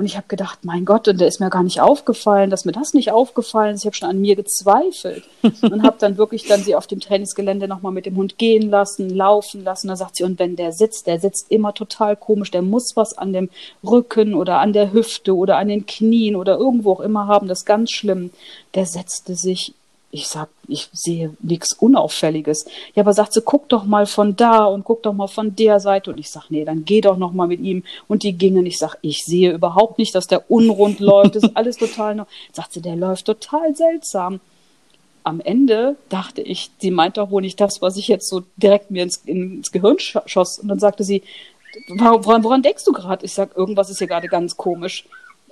[0.00, 2.72] Und ich habe gedacht, mein Gott, und der ist mir gar nicht aufgefallen, dass mir
[2.72, 3.82] das nicht aufgefallen ist.
[3.82, 5.24] Ich habe schon an mir gezweifelt
[5.60, 9.10] und habe dann wirklich dann sie auf dem Trainingsgelände nochmal mit dem Hund gehen lassen,
[9.10, 9.88] laufen lassen.
[9.88, 13.18] Da sagt sie, und wenn der sitzt, der sitzt immer total komisch, der muss was
[13.18, 13.50] an dem
[13.84, 17.46] Rücken oder an der Hüfte oder an den Knien oder irgendwo auch immer haben.
[17.46, 18.30] Das ist ganz schlimm.
[18.74, 19.74] Der setzte sich
[20.12, 22.64] ich sag, ich sehe nichts Unauffälliges.
[22.94, 25.78] Ja, aber sagt sie, guck doch mal von da und guck doch mal von der
[25.78, 26.10] Seite.
[26.10, 27.84] Und ich sag, nee, dann geh doch noch mal mit ihm.
[28.08, 28.66] Und die gingen.
[28.66, 31.36] Ich sag, ich sehe überhaupt nicht, dass der unrund läuft.
[31.36, 32.26] Das ist alles total noch.
[32.52, 34.40] Sagt sie, der läuft total seltsam.
[35.22, 38.90] Am Ende dachte ich, sie meint doch wohl nicht das, was ich jetzt so direkt
[38.90, 40.58] mir ins, ins Gehirn schoss.
[40.58, 41.22] Und dann sagte sie,
[41.88, 43.24] woran, woran denkst du gerade?
[43.24, 45.04] Ich sag, irgendwas ist hier gerade ganz komisch.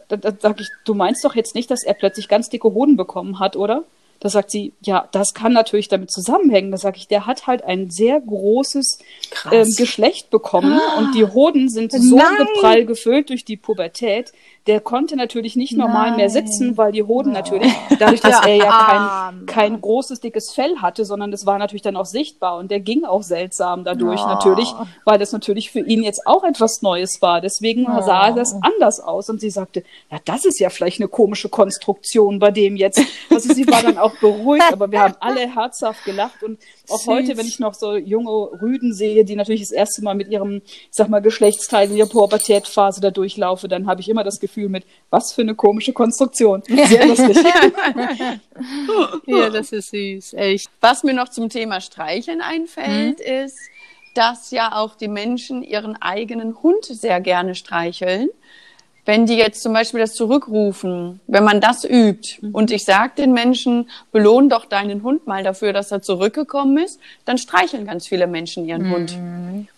[0.09, 2.97] Da, da sag ich, du meinst doch jetzt nicht, dass er plötzlich ganz dicke Hoden
[2.97, 3.85] bekommen hat, oder?
[4.20, 6.70] Da sagt sie, ja, das kann natürlich damit zusammenhängen.
[6.70, 8.98] Da sage ich, der hat halt ein sehr großes
[9.52, 12.38] ähm, Geschlecht bekommen ah, und die Hoden sind so nein.
[12.38, 14.33] geprall gefüllt durch die Pubertät,
[14.68, 16.16] der konnte natürlich nicht normal Nein.
[16.16, 17.33] mehr sitzen, weil die Hoden oh.
[17.33, 21.83] natürlich, dadurch, dass er ja kein, kein großes, dickes Fell hatte, sondern das war natürlich
[21.83, 24.28] dann auch sichtbar und der ging auch seltsam dadurch oh.
[24.28, 24.72] natürlich,
[25.07, 27.40] weil das natürlich für ihn jetzt auch etwas Neues war.
[27.40, 28.02] Deswegen oh.
[28.02, 32.38] sah das anders aus und sie sagte, ja, das ist ja vielleicht eine komische Konstruktion
[32.38, 33.00] bei dem jetzt.
[33.31, 37.07] Also sie war dann auch beruhigt, aber wir haben alle herzhaft gelacht und auch Süß.
[37.07, 40.62] heute, wenn ich noch so junge Rüden sehe, die natürlich das erste Mal mit ihrem,
[40.64, 44.68] ich sag mal, Geschlechtsteil in der Pubertätphase da durchlaufe, dann habe ich immer das Gefühl
[44.68, 46.62] mit, was für eine komische Konstruktion.
[46.66, 47.37] Sehr lustig.
[49.27, 50.68] ja, das ist süß, echt.
[50.81, 53.44] Was mir noch zum Thema Streicheln einfällt, mhm.
[53.44, 53.59] ist,
[54.14, 58.31] dass ja auch die Menschen ihren eigenen Hund sehr gerne streicheln
[59.09, 62.55] wenn die jetzt zum Beispiel das zurückrufen, wenn man das übt mhm.
[62.55, 67.01] und ich sage den Menschen, belohn doch deinen Hund mal dafür, dass er zurückgekommen ist,
[67.25, 68.92] dann streicheln ganz viele Menschen ihren mhm.
[68.92, 69.18] Hund.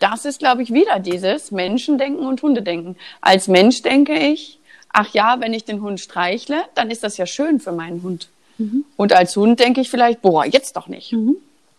[0.01, 2.97] Das ist, glaube ich, wieder dieses Menschendenken und Hundedenken.
[3.21, 4.59] Als Mensch denke ich,
[4.93, 8.27] ach ja, wenn ich den Hund streichle, dann ist das ja schön für meinen Hund.
[8.59, 8.85] Mhm.
[8.97, 11.13] Und als Hund denke ich vielleicht, boah, jetzt doch nicht.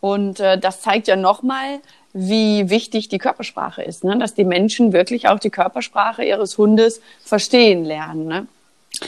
[0.01, 1.79] Und äh, das zeigt ja nochmal,
[2.13, 4.17] wie wichtig die Körpersprache ist, ne?
[4.17, 8.25] dass die Menschen wirklich auch die Körpersprache ihres Hundes verstehen lernen.
[8.25, 8.47] Ne?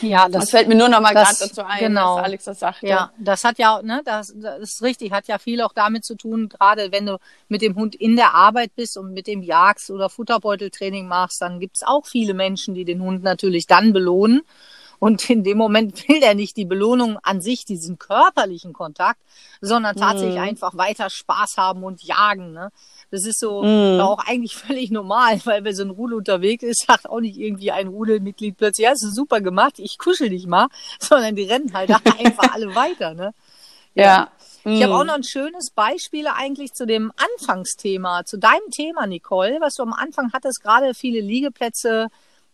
[0.01, 2.15] Ja, das, das, fällt mir nur noch mal gerade dazu ein, genau.
[2.15, 2.87] dass Alex das sagte.
[2.87, 6.15] Ja, das hat ja, ne, das, das ist richtig, hat ja viel auch damit zu
[6.15, 7.17] tun, gerade wenn du
[7.49, 11.59] mit dem Hund in der Arbeit bist und mit dem Jagst- oder Futterbeuteltraining machst, dann
[11.59, 14.43] gibt's auch viele Menschen, die den Hund natürlich dann belohnen.
[15.03, 19.19] Und in dem Moment will er nicht die Belohnung an sich, diesen körperlichen Kontakt,
[19.59, 20.43] sondern tatsächlich mhm.
[20.43, 22.53] einfach weiter Spaß haben und jagen.
[22.53, 22.71] Ne?
[23.11, 23.99] Das ist so mm.
[23.99, 27.73] auch eigentlich völlig normal, weil wenn so ein Rudel unterwegs ist, sagt auch nicht irgendwie
[27.73, 30.69] ein Rudelmitglied plötzlich, ja, das ist super gemacht, ich kuschel dich mal,
[31.01, 33.33] sondern die rennen halt einfach alle weiter, ne?
[33.95, 34.03] Ja.
[34.03, 34.31] ja.
[34.63, 34.83] Ich mm.
[34.83, 39.75] habe auch noch ein schönes Beispiel eigentlich zu dem Anfangsthema, zu deinem Thema, Nicole, was
[39.75, 42.07] du am Anfang hattest, gerade viele Liegeplätze,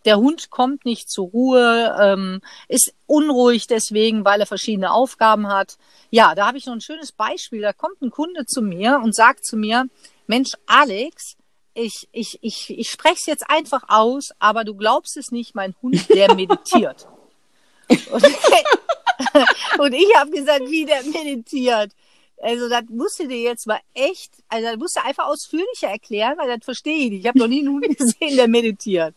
[0.06, 5.78] der Hund kommt nicht zur Ruhe, ähm, ist unruhig deswegen, weil er verschiedene Aufgaben hat.
[6.10, 7.62] Ja, da habe ich noch ein schönes Beispiel.
[7.62, 9.86] Da kommt ein Kunde zu mir und sagt zu mir,
[10.28, 11.36] Mensch, Alex,
[11.74, 15.76] ich, ich, ich, ich spreche es jetzt einfach aus, aber du glaubst es nicht, mein
[15.82, 17.08] Hund, der meditiert.
[17.90, 18.24] und,
[19.80, 21.94] und ich habe gesagt, wie der meditiert.
[22.42, 26.38] Also das musst du dir jetzt mal echt, also das musst du einfach ausführlicher erklären,
[26.38, 27.20] weil das verstehe ich nicht.
[27.22, 29.14] Ich habe noch nie einen Hund gesehen, der meditiert.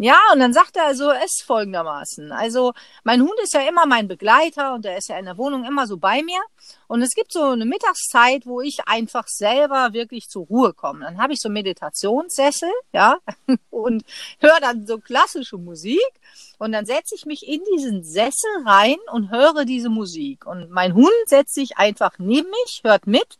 [0.00, 2.30] Ja, und dann sagt er also es folgendermaßen.
[2.30, 5.64] Also mein Hund ist ja immer mein Begleiter und er ist ja in der Wohnung
[5.64, 6.40] immer so bei mir.
[6.86, 11.04] Und es gibt so eine Mittagszeit, wo ich einfach selber wirklich zur Ruhe komme.
[11.04, 13.18] Dann habe ich so Meditationssessel, ja,
[13.70, 14.04] und
[14.38, 15.98] höre dann so klassische Musik.
[16.58, 20.46] Und dann setze ich mich in diesen Sessel rein und höre diese Musik.
[20.46, 23.36] Und mein Hund setzt sich einfach neben mich, hört mit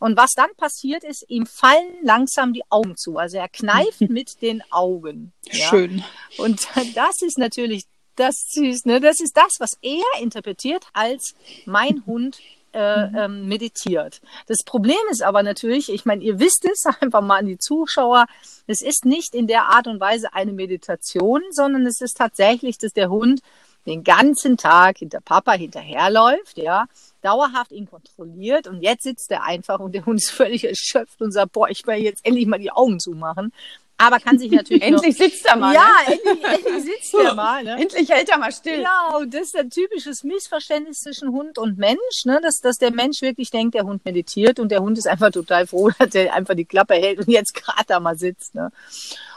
[0.00, 3.18] und was dann passiert ist, ihm fallen langsam die Augen zu.
[3.18, 5.32] Also er kneift mit den Augen.
[5.44, 5.68] Ja?
[5.68, 6.02] Schön.
[6.38, 7.84] Und das ist natürlich
[8.16, 9.00] das süß, ne?
[9.00, 11.34] Das ist das, was er interpretiert als
[11.64, 12.38] mein Hund
[12.72, 13.16] äh, mhm.
[13.16, 14.20] ähm, meditiert.
[14.46, 18.26] Das Problem ist aber natürlich, ich meine, ihr wisst es, einfach mal an die Zuschauer,
[18.66, 22.92] es ist nicht in der Art und Weise eine Meditation, sondern es ist tatsächlich, dass
[22.92, 23.40] der Hund
[23.86, 26.86] den ganzen Tag hinter Papa hinterherläuft, ja,
[27.22, 31.32] dauerhaft ihn kontrolliert und jetzt sitzt er einfach und der Hund ist völlig erschöpft und
[31.32, 33.52] sagt, boah, ich will jetzt endlich mal die Augen zumachen.
[34.00, 35.74] Aber kann sich natürlich endlich noch, sitzt er mal.
[35.74, 36.14] Ja, ne?
[36.14, 37.62] endlich, endlich sitzt er mal.
[37.62, 37.78] Ne?
[37.78, 38.82] endlich hält er mal still.
[39.18, 42.40] Und das ist ein typisches Missverständnis zwischen Hund und Mensch, ne?
[42.42, 45.66] dass, dass der Mensch wirklich denkt, der Hund meditiert und der Hund ist einfach total
[45.66, 48.54] froh, dass er einfach die Klappe hält und jetzt gerade da mal sitzt.
[48.54, 48.72] Ne?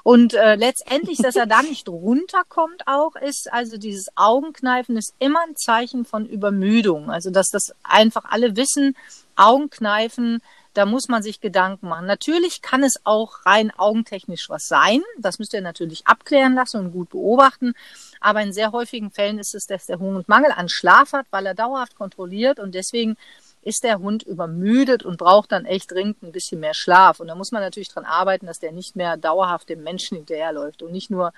[0.03, 5.41] Und äh, letztendlich, dass er da nicht runterkommt auch, ist also dieses Augenkneifen ist immer
[5.45, 7.11] ein Zeichen von Übermüdung.
[7.11, 8.95] Also dass das einfach alle wissen,
[9.35, 10.41] Augenkneifen,
[10.73, 12.05] da muss man sich Gedanken machen.
[12.05, 15.01] Natürlich kann es auch rein augentechnisch was sein.
[15.19, 17.73] Das müsst ihr natürlich abklären lassen und gut beobachten.
[18.19, 21.45] Aber in sehr häufigen Fällen ist es, dass der Hund Mangel an Schlaf hat, weil
[21.45, 23.17] er dauerhaft kontrolliert und deswegen
[23.61, 27.19] ist der Hund übermüdet und braucht dann echt dringend ein bisschen mehr Schlaf.
[27.19, 30.83] Und da muss man natürlich dran arbeiten, dass der nicht mehr dauerhaft dem Menschen hinterherläuft
[30.83, 31.33] und nicht nur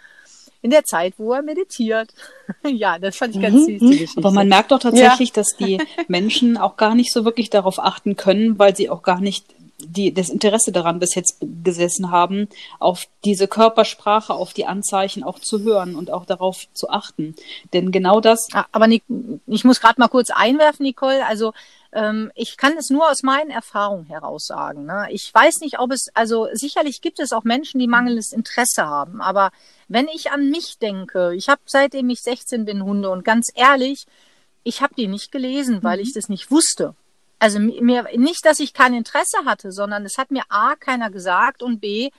[0.61, 2.13] in der Zeit, wo er meditiert.
[2.65, 3.65] ja, das fand ich ganz mhm.
[3.65, 4.17] süß, die Geschichte.
[4.17, 5.35] Aber man merkt doch tatsächlich, ja.
[5.35, 9.19] dass die Menschen auch gar nicht so wirklich darauf achten können, weil sie auch gar
[9.21, 9.45] nicht
[9.77, 12.47] die das Interesse daran bis jetzt gesessen haben,
[12.79, 17.35] auf diese Körpersprache, auf die Anzeichen auch zu hören und auch darauf zu achten.
[17.73, 18.47] Denn genau das.
[18.53, 21.25] Ah, aber ich muss gerade mal kurz einwerfen, Nicole.
[21.25, 21.53] Also
[21.95, 24.85] ähm, ich kann es nur aus meinen Erfahrungen heraus sagen.
[24.85, 25.07] Ne?
[25.09, 29.21] Ich weiß nicht, ob es, also sicherlich gibt es auch Menschen, die mangelndes Interesse haben.
[29.21, 29.51] Aber
[29.87, 34.05] wenn ich an mich denke, ich habe seitdem ich 16 bin Hunde und ganz ehrlich,
[34.63, 36.03] ich habe die nicht gelesen, weil mhm.
[36.03, 36.93] ich das nicht wusste.
[37.39, 41.63] Also mir nicht, dass ich kein Interesse hatte, sondern es hat mir A keiner gesagt
[41.63, 42.11] und B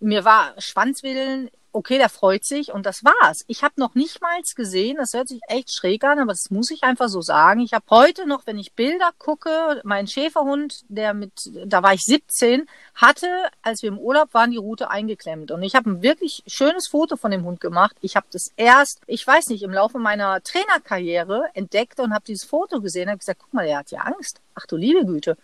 [0.00, 3.44] mir war Schwanzwedeln okay, der freut sich und das war's.
[3.46, 6.72] Ich habe noch nicht mal gesehen, das hört sich echt schräg an, aber das muss
[6.72, 7.60] ich einfach so sagen.
[7.60, 11.30] Ich habe heute noch, wenn ich Bilder gucke, mein Schäferhund, der mit,
[11.66, 13.28] da war ich 17, hatte,
[13.62, 15.52] als wir im Urlaub waren, die Route eingeklemmt.
[15.52, 17.96] Und ich habe ein wirklich schönes Foto von dem Hund gemacht.
[18.00, 22.42] Ich habe das erst, ich weiß nicht, im Laufe meiner Trainerkarriere entdeckt und habe dieses
[22.42, 24.40] Foto gesehen und gesagt, guck mal, der hat ja Angst.
[24.56, 25.36] Ach du liebe Güte.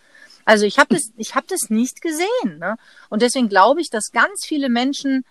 [0.44, 2.58] Also ich habe das, ich habe das nicht gesehen.
[2.58, 2.76] Ne?
[3.08, 5.24] Und deswegen glaube ich, dass ganz viele Menschen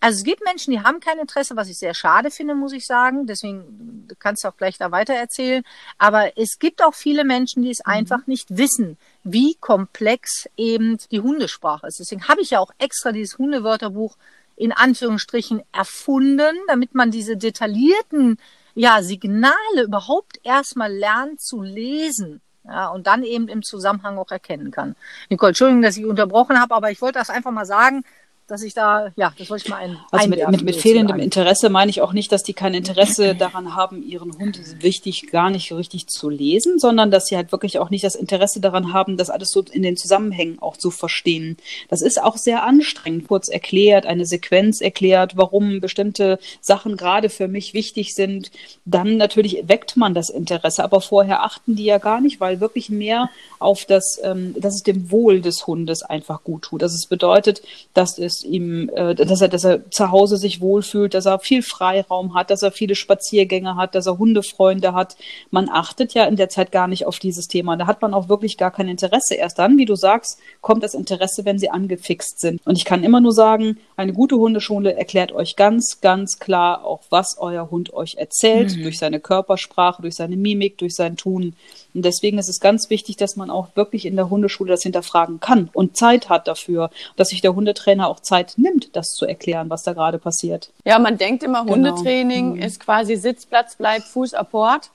[0.00, 2.86] also es gibt Menschen, die haben kein Interesse, was ich sehr schade finde, muss ich
[2.86, 3.26] sagen.
[3.26, 5.62] Deswegen kannst du auch gleich da weiter erzählen.
[5.98, 7.92] Aber es gibt auch viele Menschen, die es mhm.
[7.92, 12.00] einfach nicht wissen, wie komplex eben die Hundesprache ist.
[12.00, 14.16] Deswegen habe ich ja auch extra dieses Hundewörterbuch
[14.56, 18.38] in Anführungsstrichen erfunden, damit man diese detaillierten
[18.74, 22.40] ja, Signale überhaupt erstmal lernt zu lesen.
[22.64, 24.94] Ja, und dann eben im Zusammenhang auch erkennen kann.
[25.30, 28.04] Nicole, Entschuldigung, dass ich unterbrochen habe, aber ich wollte das einfach mal sagen,
[28.50, 29.96] dass ich da, ja, das wollte ich mal ein.
[30.10, 33.76] Also mit, mit, mit fehlendem Interesse meine ich auch nicht, dass die kein Interesse daran
[33.76, 37.90] haben, ihren Hund wichtig gar nicht richtig zu lesen, sondern dass sie halt wirklich auch
[37.90, 41.58] nicht das Interesse daran haben, das alles so in den Zusammenhängen auch zu verstehen.
[41.88, 47.46] Das ist auch sehr anstrengend, kurz erklärt, eine Sequenz erklärt, warum bestimmte Sachen gerade für
[47.46, 48.50] mich wichtig sind.
[48.84, 52.90] Dann natürlich weckt man das Interesse, aber vorher achten die ja gar nicht, weil wirklich
[52.90, 56.82] mehr auf das, ähm, dass es dem Wohl des Hundes einfach gut tut.
[56.82, 57.62] Das ist bedeutet,
[57.94, 61.62] dass es ihm, äh, dass er, dass er zu Hause sich wohlfühlt, dass er viel
[61.62, 65.16] Freiraum hat, dass er viele Spaziergänge hat, dass er Hundefreunde hat.
[65.50, 67.76] Man achtet ja in der Zeit gar nicht auf dieses Thema.
[67.76, 69.34] Da hat man auch wirklich gar kein Interesse.
[69.34, 72.60] Erst dann, wie du sagst, kommt das Interesse, wenn sie angefixt sind.
[72.66, 77.00] Und ich kann immer nur sagen, eine gute Hundeschule erklärt euch ganz, ganz klar auch,
[77.10, 78.82] was euer Hund euch erzählt, mhm.
[78.82, 81.54] durch seine Körpersprache, durch seine Mimik, durch sein Tun.
[81.94, 85.40] Und deswegen ist es ganz wichtig, dass man auch wirklich in der Hundeschule das hinterfragen
[85.40, 89.70] kann und Zeit hat dafür, dass sich der Hundetrainer auch Zeit nimmt, das zu erklären,
[89.70, 90.70] was da gerade passiert.
[90.84, 91.74] Ja, man denkt immer, genau.
[91.74, 92.62] Hundetraining mhm.
[92.62, 94.90] ist quasi Sitzplatz, Bleib, Fußapport.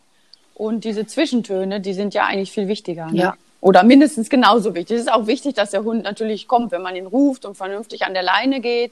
[0.55, 3.07] Und diese Zwischentöne, die sind ja eigentlich viel wichtiger.
[3.07, 3.19] Ne?
[3.19, 3.35] Ja.
[3.65, 4.97] Oder mindestens genauso wichtig.
[4.97, 8.05] Es ist auch wichtig, dass der Hund natürlich kommt, wenn man ihn ruft und vernünftig
[8.05, 8.91] an der Leine geht.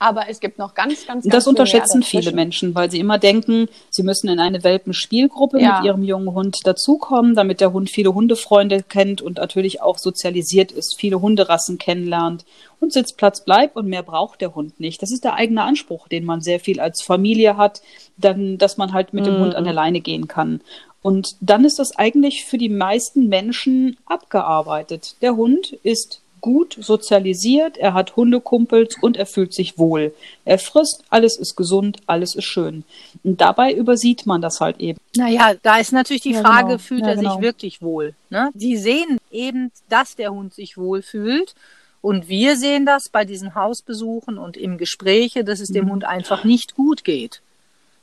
[0.00, 3.68] Aber es gibt noch ganz, ganz, ganz Das unterschätzen viele Menschen, weil sie immer denken,
[3.90, 5.76] sie müssen in eine Welpenspielgruppe ja.
[5.76, 10.72] mit ihrem jungen Hund dazukommen, damit der Hund viele Hundefreunde kennt und natürlich auch sozialisiert
[10.72, 12.44] ist, viele Hunderassen kennenlernt
[12.80, 15.00] und Sitzplatz bleibt und mehr braucht der Hund nicht.
[15.00, 17.82] Das ist der eigene Anspruch, den man sehr viel als Familie hat,
[18.16, 19.40] dann, dass man halt mit dem mhm.
[19.40, 20.60] Hund an der Leine gehen kann.
[21.02, 25.16] Und dann ist das eigentlich für die meisten Menschen abgearbeitet.
[25.22, 30.14] Der Hund ist gut sozialisiert, er hat Hundekumpels und er fühlt sich wohl.
[30.44, 32.84] Er frisst, alles ist gesund, alles ist schön.
[33.24, 34.98] Und dabei übersieht man das halt eben.
[35.16, 36.78] Naja, da ist natürlich die ja, Frage, genau.
[36.78, 37.34] fühlt ja, er genau.
[37.34, 38.14] sich wirklich wohl?
[38.30, 38.50] Ne?
[38.54, 41.54] Die sehen eben, dass der Hund sich wohl fühlt.
[42.00, 45.90] Und wir sehen das bei diesen Hausbesuchen und im Gespräche, dass es dem mhm.
[45.90, 47.42] Hund einfach nicht gut geht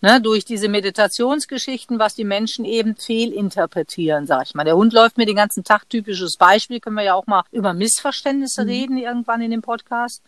[0.02, 4.64] ne, durch diese Meditationsgeschichten, was die Menschen eben fehlinterpretieren, sag ich mal.
[4.64, 7.74] Der Hund läuft mir den ganzen Tag, typisches Beispiel, können wir ja auch mal über
[7.74, 8.70] Missverständnisse mhm.
[8.70, 10.22] reden irgendwann in dem Podcast.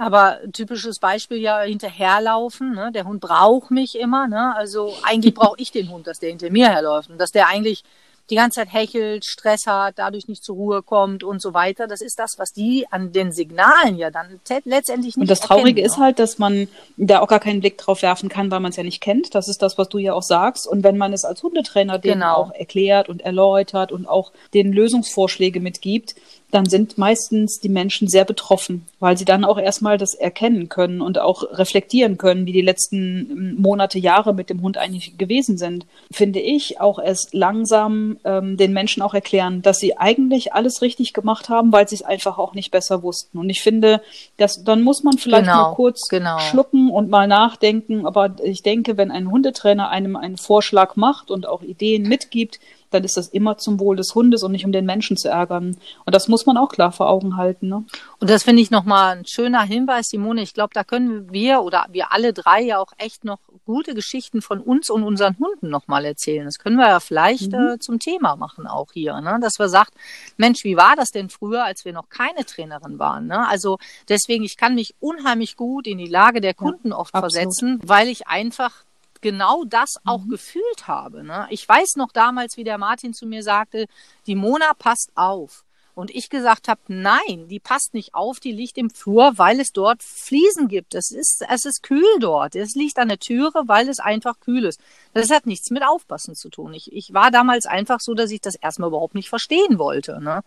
[0.00, 2.72] Aber typisches Beispiel ja hinterherlaufen.
[2.72, 2.92] Ne?
[2.92, 4.28] Der Hund braucht mich immer.
[4.28, 4.54] Ne?
[4.54, 7.82] Also eigentlich brauche ich den Hund, dass der hinter mir herläuft und dass der eigentlich
[8.30, 11.86] die ganze Zeit hechelt, Stress hat, dadurch nicht zur Ruhe kommt und so weiter.
[11.86, 15.80] Das ist das, was die an den Signalen ja dann letztendlich nicht Und das Traurige
[15.80, 16.04] ist ne?
[16.04, 18.82] halt, dass man da auch gar keinen Blick drauf werfen kann, weil man es ja
[18.82, 19.34] nicht kennt.
[19.34, 20.66] Das ist das, was du ja auch sagst.
[20.66, 22.34] Und wenn man es als Hundetrainer denen genau.
[22.34, 26.14] auch erklärt und erläutert und auch den Lösungsvorschläge mitgibt,
[26.50, 31.02] dann sind meistens die Menschen sehr betroffen, weil sie dann auch erstmal das erkennen können
[31.02, 35.58] und auch reflektieren können, wie die letzten ähm, Monate, Jahre mit dem Hund eigentlich gewesen
[35.58, 35.84] sind.
[36.10, 41.12] Finde ich auch erst langsam ähm, den Menschen auch erklären, dass sie eigentlich alles richtig
[41.12, 43.38] gemacht haben, weil sie es einfach auch nicht besser wussten.
[43.38, 44.00] Und ich finde,
[44.38, 46.38] dass dann muss man vielleicht genau, mal kurz genau.
[46.38, 48.06] schlucken und mal nachdenken.
[48.06, 52.58] Aber ich denke, wenn ein Hundetrainer einem einen Vorschlag macht und auch Ideen mitgibt,
[52.90, 55.76] dann ist das immer zum Wohl des Hundes und nicht um den Menschen zu ärgern.
[56.04, 57.68] Und das muss man auch klar vor Augen halten.
[57.68, 57.84] Ne?
[58.20, 60.42] Und das finde ich nochmal ein schöner Hinweis, Simone.
[60.42, 64.40] Ich glaube, da können wir oder wir alle drei ja auch echt noch gute Geschichten
[64.40, 66.46] von uns und unseren Hunden nochmal erzählen.
[66.46, 67.74] Das können wir ja vielleicht mhm.
[67.74, 69.38] äh, zum Thema machen auch hier, ne?
[69.40, 69.94] dass wir sagt,
[70.36, 73.26] Mensch, wie war das denn früher, als wir noch keine Trainerin waren?
[73.26, 73.46] Ne?
[73.46, 77.32] Also deswegen, ich kann mich unheimlich gut in die Lage der Kunden ja, oft absolut.
[77.32, 78.72] versetzen, weil ich einfach
[79.20, 80.30] genau das auch mhm.
[80.30, 81.24] gefühlt habe.
[81.24, 81.46] Ne?
[81.50, 83.86] Ich weiß noch damals, wie der Martin zu mir sagte,
[84.26, 85.64] die Mona passt auf.
[85.94, 89.72] Und ich gesagt habe, nein, die passt nicht auf, die liegt im Flur, weil es
[89.72, 90.94] dort Fliesen gibt.
[90.94, 92.54] Es ist, es ist kühl dort.
[92.54, 94.80] Es liegt an der Türe, weil es einfach kühl ist.
[95.12, 96.72] Das hat nichts mit Aufpassen zu tun.
[96.72, 100.22] Ich, ich war damals einfach so, dass ich das erstmal überhaupt nicht verstehen wollte.
[100.22, 100.44] Ne?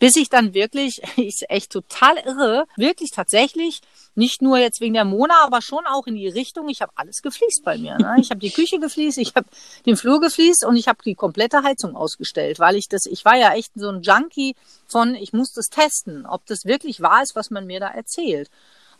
[0.00, 3.80] bis ich dann wirklich, ist echt total irre, wirklich tatsächlich,
[4.14, 7.22] nicht nur jetzt wegen der Mona, aber schon auch in die Richtung, ich habe alles
[7.22, 7.96] gefliest bei mir.
[7.98, 8.16] Ne?
[8.20, 9.46] Ich habe die Küche gefliest, ich habe
[9.86, 13.36] den Flur gefliest und ich habe die komplette Heizung ausgestellt, weil ich das, ich war
[13.36, 17.36] ja echt so ein Junkie von, ich muss das testen, ob das wirklich wahr ist,
[17.36, 18.50] was man mir da erzählt.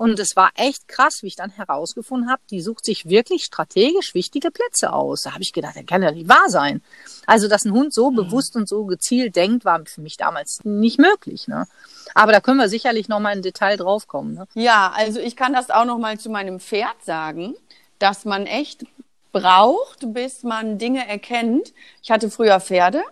[0.00, 4.14] Und es war echt krass, wie ich dann herausgefunden habe, die sucht sich wirklich strategisch
[4.14, 5.20] wichtige Plätze aus.
[5.20, 6.80] Da habe ich gedacht, das kann ja nicht wahr sein.
[7.26, 8.16] Also, dass ein Hund so mhm.
[8.16, 11.48] bewusst und so gezielt denkt, war für mich damals nicht möglich.
[11.48, 11.66] Ne?
[12.14, 14.36] Aber da können wir sicherlich noch mal im Detail draufkommen.
[14.36, 14.46] Ne?
[14.54, 17.54] Ja, also ich kann das auch noch mal zu meinem Pferd sagen,
[17.98, 18.86] dass man echt
[19.32, 21.74] braucht, bis man Dinge erkennt.
[22.02, 23.02] Ich hatte früher Pferde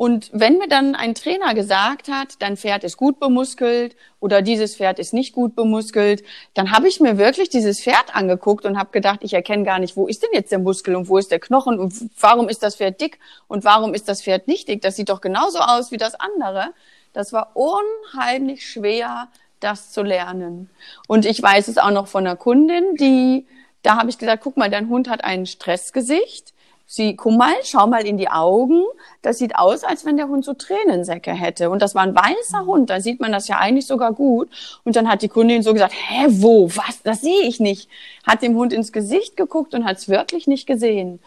[0.00, 4.76] und wenn mir dann ein Trainer gesagt hat, dein Pferd ist gut bemuskelt oder dieses
[4.76, 8.92] Pferd ist nicht gut bemuskelt, dann habe ich mir wirklich dieses Pferd angeguckt und habe
[8.92, 11.38] gedacht, ich erkenne gar nicht, wo ist denn jetzt der Muskel und wo ist der
[11.38, 14.80] Knochen und warum ist das Pferd dick und warum ist das Pferd nicht dick?
[14.80, 16.72] Das sieht doch genauso aus wie das andere.
[17.12, 19.28] Das war unheimlich schwer,
[19.60, 20.70] das zu lernen.
[21.08, 23.46] Und ich weiß es auch noch von einer Kundin, die,
[23.82, 26.54] da habe ich gesagt, guck mal, dein Hund hat ein Stressgesicht.
[26.92, 28.82] Sie, guck mal, schau mal in die Augen.
[29.22, 31.70] Das sieht aus, als wenn der Hund so Tränensäcke hätte.
[31.70, 32.90] Und das war ein weißer Hund.
[32.90, 34.48] Da sieht man das ja eigentlich sogar gut.
[34.82, 37.88] Und dann hat die Kundin so gesagt, hä, wo, was, das sehe ich nicht.
[38.26, 41.20] Hat dem Hund ins Gesicht geguckt und hat es wirklich nicht gesehen.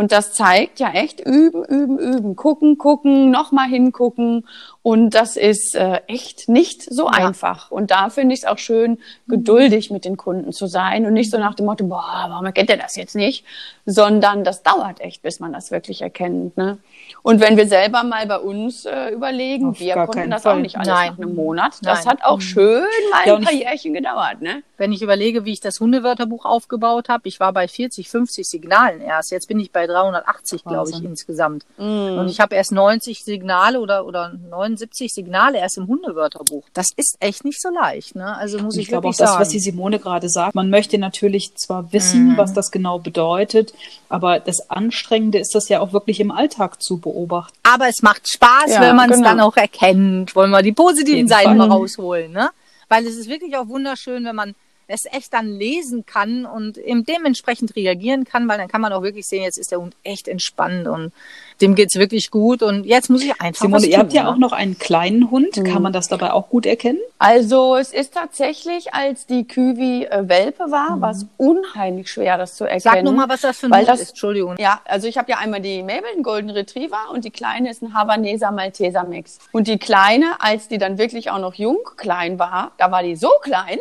[0.00, 4.48] Und das zeigt ja echt üben, üben, üben, gucken, gucken, nochmal hingucken.
[4.80, 7.10] Und das ist äh, echt nicht so ja.
[7.10, 7.70] einfach.
[7.70, 8.96] Und da finde ich es auch schön,
[9.28, 12.70] geduldig mit den Kunden zu sein und nicht so nach dem Motto, boah, warum erkennt
[12.70, 13.44] er das jetzt nicht?
[13.84, 16.56] Sondern das dauert echt, bis man das wirklich erkennt.
[16.56, 16.78] Ne?
[17.22, 20.56] Und wenn wir selber mal bei uns äh, überlegen, Auf wir konnten das Fall.
[20.56, 21.10] auch nicht alles Nein.
[21.10, 21.74] nach einem Monat.
[21.82, 22.14] Das Nein.
[22.14, 22.40] hat auch mhm.
[22.40, 24.40] schön mal ja, ein paar Jährchen gedauert.
[24.40, 24.62] Ne?
[24.78, 29.02] Wenn ich überlege, wie ich das Hundewörterbuch aufgebaut habe, ich war bei 40, 50 Signalen
[29.02, 29.30] erst.
[29.30, 31.64] Jetzt bin ich bei 380, glaube ich, insgesamt.
[31.78, 32.18] Mm.
[32.18, 36.64] Und ich habe erst 90 Signale oder, oder 79 Signale erst im Hundewörterbuch.
[36.72, 38.14] Das ist echt nicht so leicht.
[38.14, 38.36] Ne?
[38.36, 39.32] Also muss ich, ich glaube auch sagen.
[39.32, 40.54] das, was die Simone gerade sagt.
[40.54, 42.38] Man möchte natürlich zwar wissen, mm.
[42.38, 43.74] was das genau bedeutet,
[44.08, 47.56] aber das Anstrengende ist das ja auch wirklich im Alltag zu beobachten.
[47.62, 49.28] Aber es macht Spaß, ja, wenn man es genau.
[49.28, 50.34] dann auch erkennt.
[50.34, 52.50] Wollen wir die positiven Seiten mal rausholen, ne?
[52.88, 54.54] Weil es ist wirklich auch wunderschön, wenn man
[54.90, 59.02] es echt dann lesen kann und eben dementsprechend reagieren kann, weil dann kann man auch
[59.02, 61.12] wirklich sehen, jetzt ist der Hund echt entspannt und
[61.60, 64.24] dem geht's wirklich gut und jetzt muss ich einfach Simone, was tun, ihr habt ja
[64.24, 64.28] ne?
[64.30, 65.56] auch noch einen kleinen Hund.
[65.56, 65.64] Mhm.
[65.64, 67.00] Kann man das dabei auch gut erkennen?
[67.18, 71.00] Also es ist tatsächlich, als die Küwi äh, Welpe war, mhm.
[71.00, 72.80] war es unheimlich schwer, das zu erkennen.
[72.80, 74.08] Sag nur mal, was das für ein Hund das, ist.
[74.10, 74.56] Entschuldigung.
[74.58, 77.82] Ja, also ich habe ja einmal die Mabel, einen Golden Retriever und die kleine ist
[77.82, 79.38] ein Havaneser Malteser Mix.
[79.52, 83.16] Und die kleine, als die dann wirklich auch noch jung klein war, da war die
[83.16, 83.78] so klein,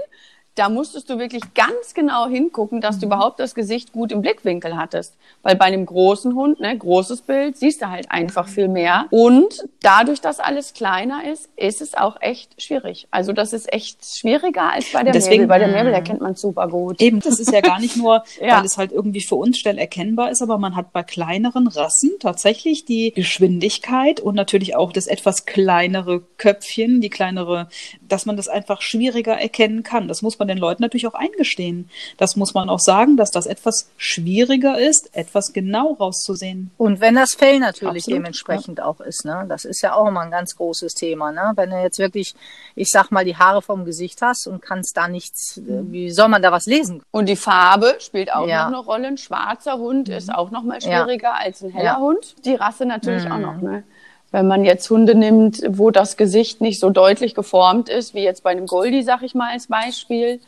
[0.59, 3.13] da musstest du wirklich ganz genau hingucken, dass du mhm.
[3.13, 5.15] überhaupt das Gesicht gut im Blickwinkel hattest.
[5.41, 9.05] Weil bei einem großen Hund, ne, großes Bild, siehst du halt einfach viel mehr.
[9.09, 13.07] Und dadurch, dass alles kleiner ist, ist es auch echt schwierig.
[13.09, 15.47] Also das ist echt schwieriger als bei der Deswegen, Mäbel.
[15.47, 17.01] Bei der Mäbel erkennt man super gut.
[17.01, 18.57] Eben, das ist ja gar nicht nur, ja.
[18.57, 22.11] weil es halt irgendwie für uns schnell erkennbar ist, aber man hat bei kleineren Rassen
[22.19, 27.69] tatsächlich die Geschwindigkeit und natürlich auch das etwas kleinere Köpfchen, die kleinere,
[28.05, 30.09] dass man das einfach schwieriger erkennen kann.
[30.09, 31.89] Das muss man den Leuten natürlich auch eingestehen.
[32.17, 36.71] Das muss man auch sagen, dass das etwas schwieriger ist, etwas genau rauszusehen.
[36.77, 38.85] Und wenn das Fell natürlich Absolut, dementsprechend ja.
[38.85, 39.45] auch ist, ne?
[39.47, 41.53] Das ist ja auch immer ein ganz großes Thema, ne?
[41.55, 42.35] Wenn du jetzt wirklich,
[42.75, 45.91] ich sag mal, die Haare vom Gesicht hast und kannst da nichts, mhm.
[45.91, 47.03] wie soll man da was lesen?
[47.11, 48.69] Und die Farbe spielt auch ja.
[48.69, 49.07] noch eine Rolle.
[49.07, 50.15] Ein schwarzer Hund mhm.
[50.15, 51.39] ist auch noch mal schwieriger ja.
[51.39, 52.35] als ein heller Hund.
[52.45, 53.31] Die Rasse natürlich mhm.
[53.31, 53.83] auch noch, ne?
[54.31, 58.43] Wenn man jetzt Hunde nimmt, wo das Gesicht nicht so deutlich geformt ist, wie jetzt
[58.43, 60.39] bei einem Goldie, sag ich mal als Beispiel,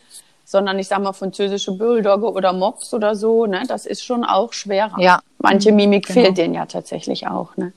[0.45, 4.53] sondern ich sag mal französische Bulldogge oder Mops oder so, ne, das ist schon auch
[4.53, 4.99] schwerer.
[4.99, 5.21] Ja.
[5.39, 6.21] Manche Mimik genau.
[6.21, 7.73] fehlt denen ja tatsächlich auch, ne.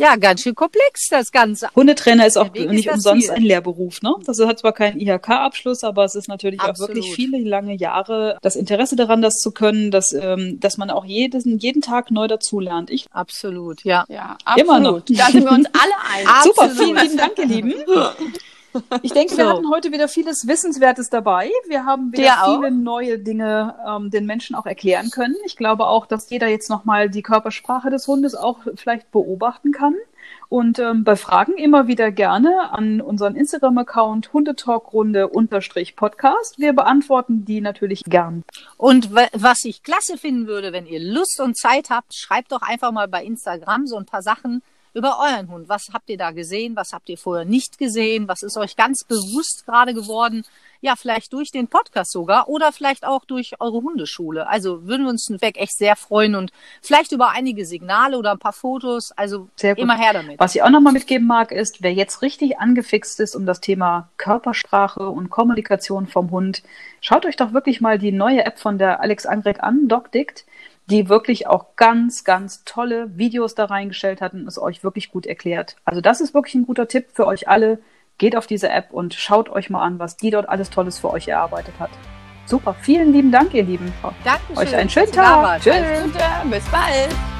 [0.00, 1.68] Ja, ganz schön komplex, das Ganze.
[1.76, 3.36] Hundetrainer ist auch nicht ist umsonst Ziel.
[3.36, 4.14] ein Lehrberuf, ne?
[4.24, 6.90] Das hat zwar keinen IHK-Abschluss, aber es ist natürlich Absolut.
[6.90, 10.88] auch wirklich viele lange Jahre das Interesse daran, das zu können, dass, ähm, dass man
[10.88, 12.88] auch jeden, jeden Tag neu dazulernt.
[12.88, 14.06] Ich Absolut, ja.
[14.08, 14.70] Ja, absolut.
[14.70, 15.00] Immer noch.
[15.06, 16.44] Da sind wir uns alle einig.
[16.44, 17.74] Super, vielen lieben Dank, ihr Lieben.
[19.02, 19.38] Ich denke, so.
[19.38, 21.50] wir hatten heute wieder vieles Wissenswertes dabei.
[21.68, 22.70] Wir haben wieder Der viele auch.
[22.70, 25.36] neue Dinge ähm, den Menschen auch erklären können.
[25.44, 29.94] Ich glaube auch, dass jeder jetzt nochmal die Körpersprache des Hundes auch vielleicht beobachten kann.
[30.48, 36.58] Und ähm, bei Fragen immer wieder gerne an unseren Instagram-Account Hundetalkrunde-Podcast.
[36.58, 38.42] Wir beantworten die natürlich gern.
[38.76, 42.90] Und was ich klasse finden würde, wenn ihr Lust und Zeit habt, schreibt doch einfach
[42.90, 44.62] mal bei Instagram so ein paar Sachen,
[44.94, 45.68] über euren Hund.
[45.68, 46.76] Was habt ihr da gesehen?
[46.76, 48.28] Was habt ihr vorher nicht gesehen?
[48.28, 50.44] Was ist euch ganz bewusst gerade geworden?
[50.82, 54.48] Ja, vielleicht durch den Podcast sogar oder vielleicht auch durch eure Hundeschule.
[54.48, 58.38] Also würden wir uns weg echt sehr freuen und vielleicht über einige Signale oder ein
[58.38, 59.12] paar Fotos.
[59.12, 60.40] Also immer her damit.
[60.40, 64.08] Was ich auch nochmal mitgeben mag, ist, wer jetzt richtig angefixt ist um das Thema
[64.16, 66.62] Körpersprache und Kommunikation vom Hund,
[67.00, 70.46] schaut euch doch wirklich mal die neue App von der Alex Angrek an, DocDict
[70.90, 75.26] die wirklich auch ganz, ganz tolle Videos da reingestellt hat und es euch wirklich gut
[75.26, 75.76] erklärt.
[75.84, 77.78] Also das ist wirklich ein guter Tipp für euch alle.
[78.18, 81.10] Geht auf diese App und schaut euch mal an, was die dort alles Tolles für
[81.10, 81.90] euch erarbeitet hat.
[82.44, 83.92] Super, vielen lieben Dank, ihr Lieben.
[84.24, 84.58] Dankeschön.
[84.58, 85.62] Euch einen schönen Tag.
[85.62, 85.74] Tschüss.
[86.50, 87.39] Bis bald.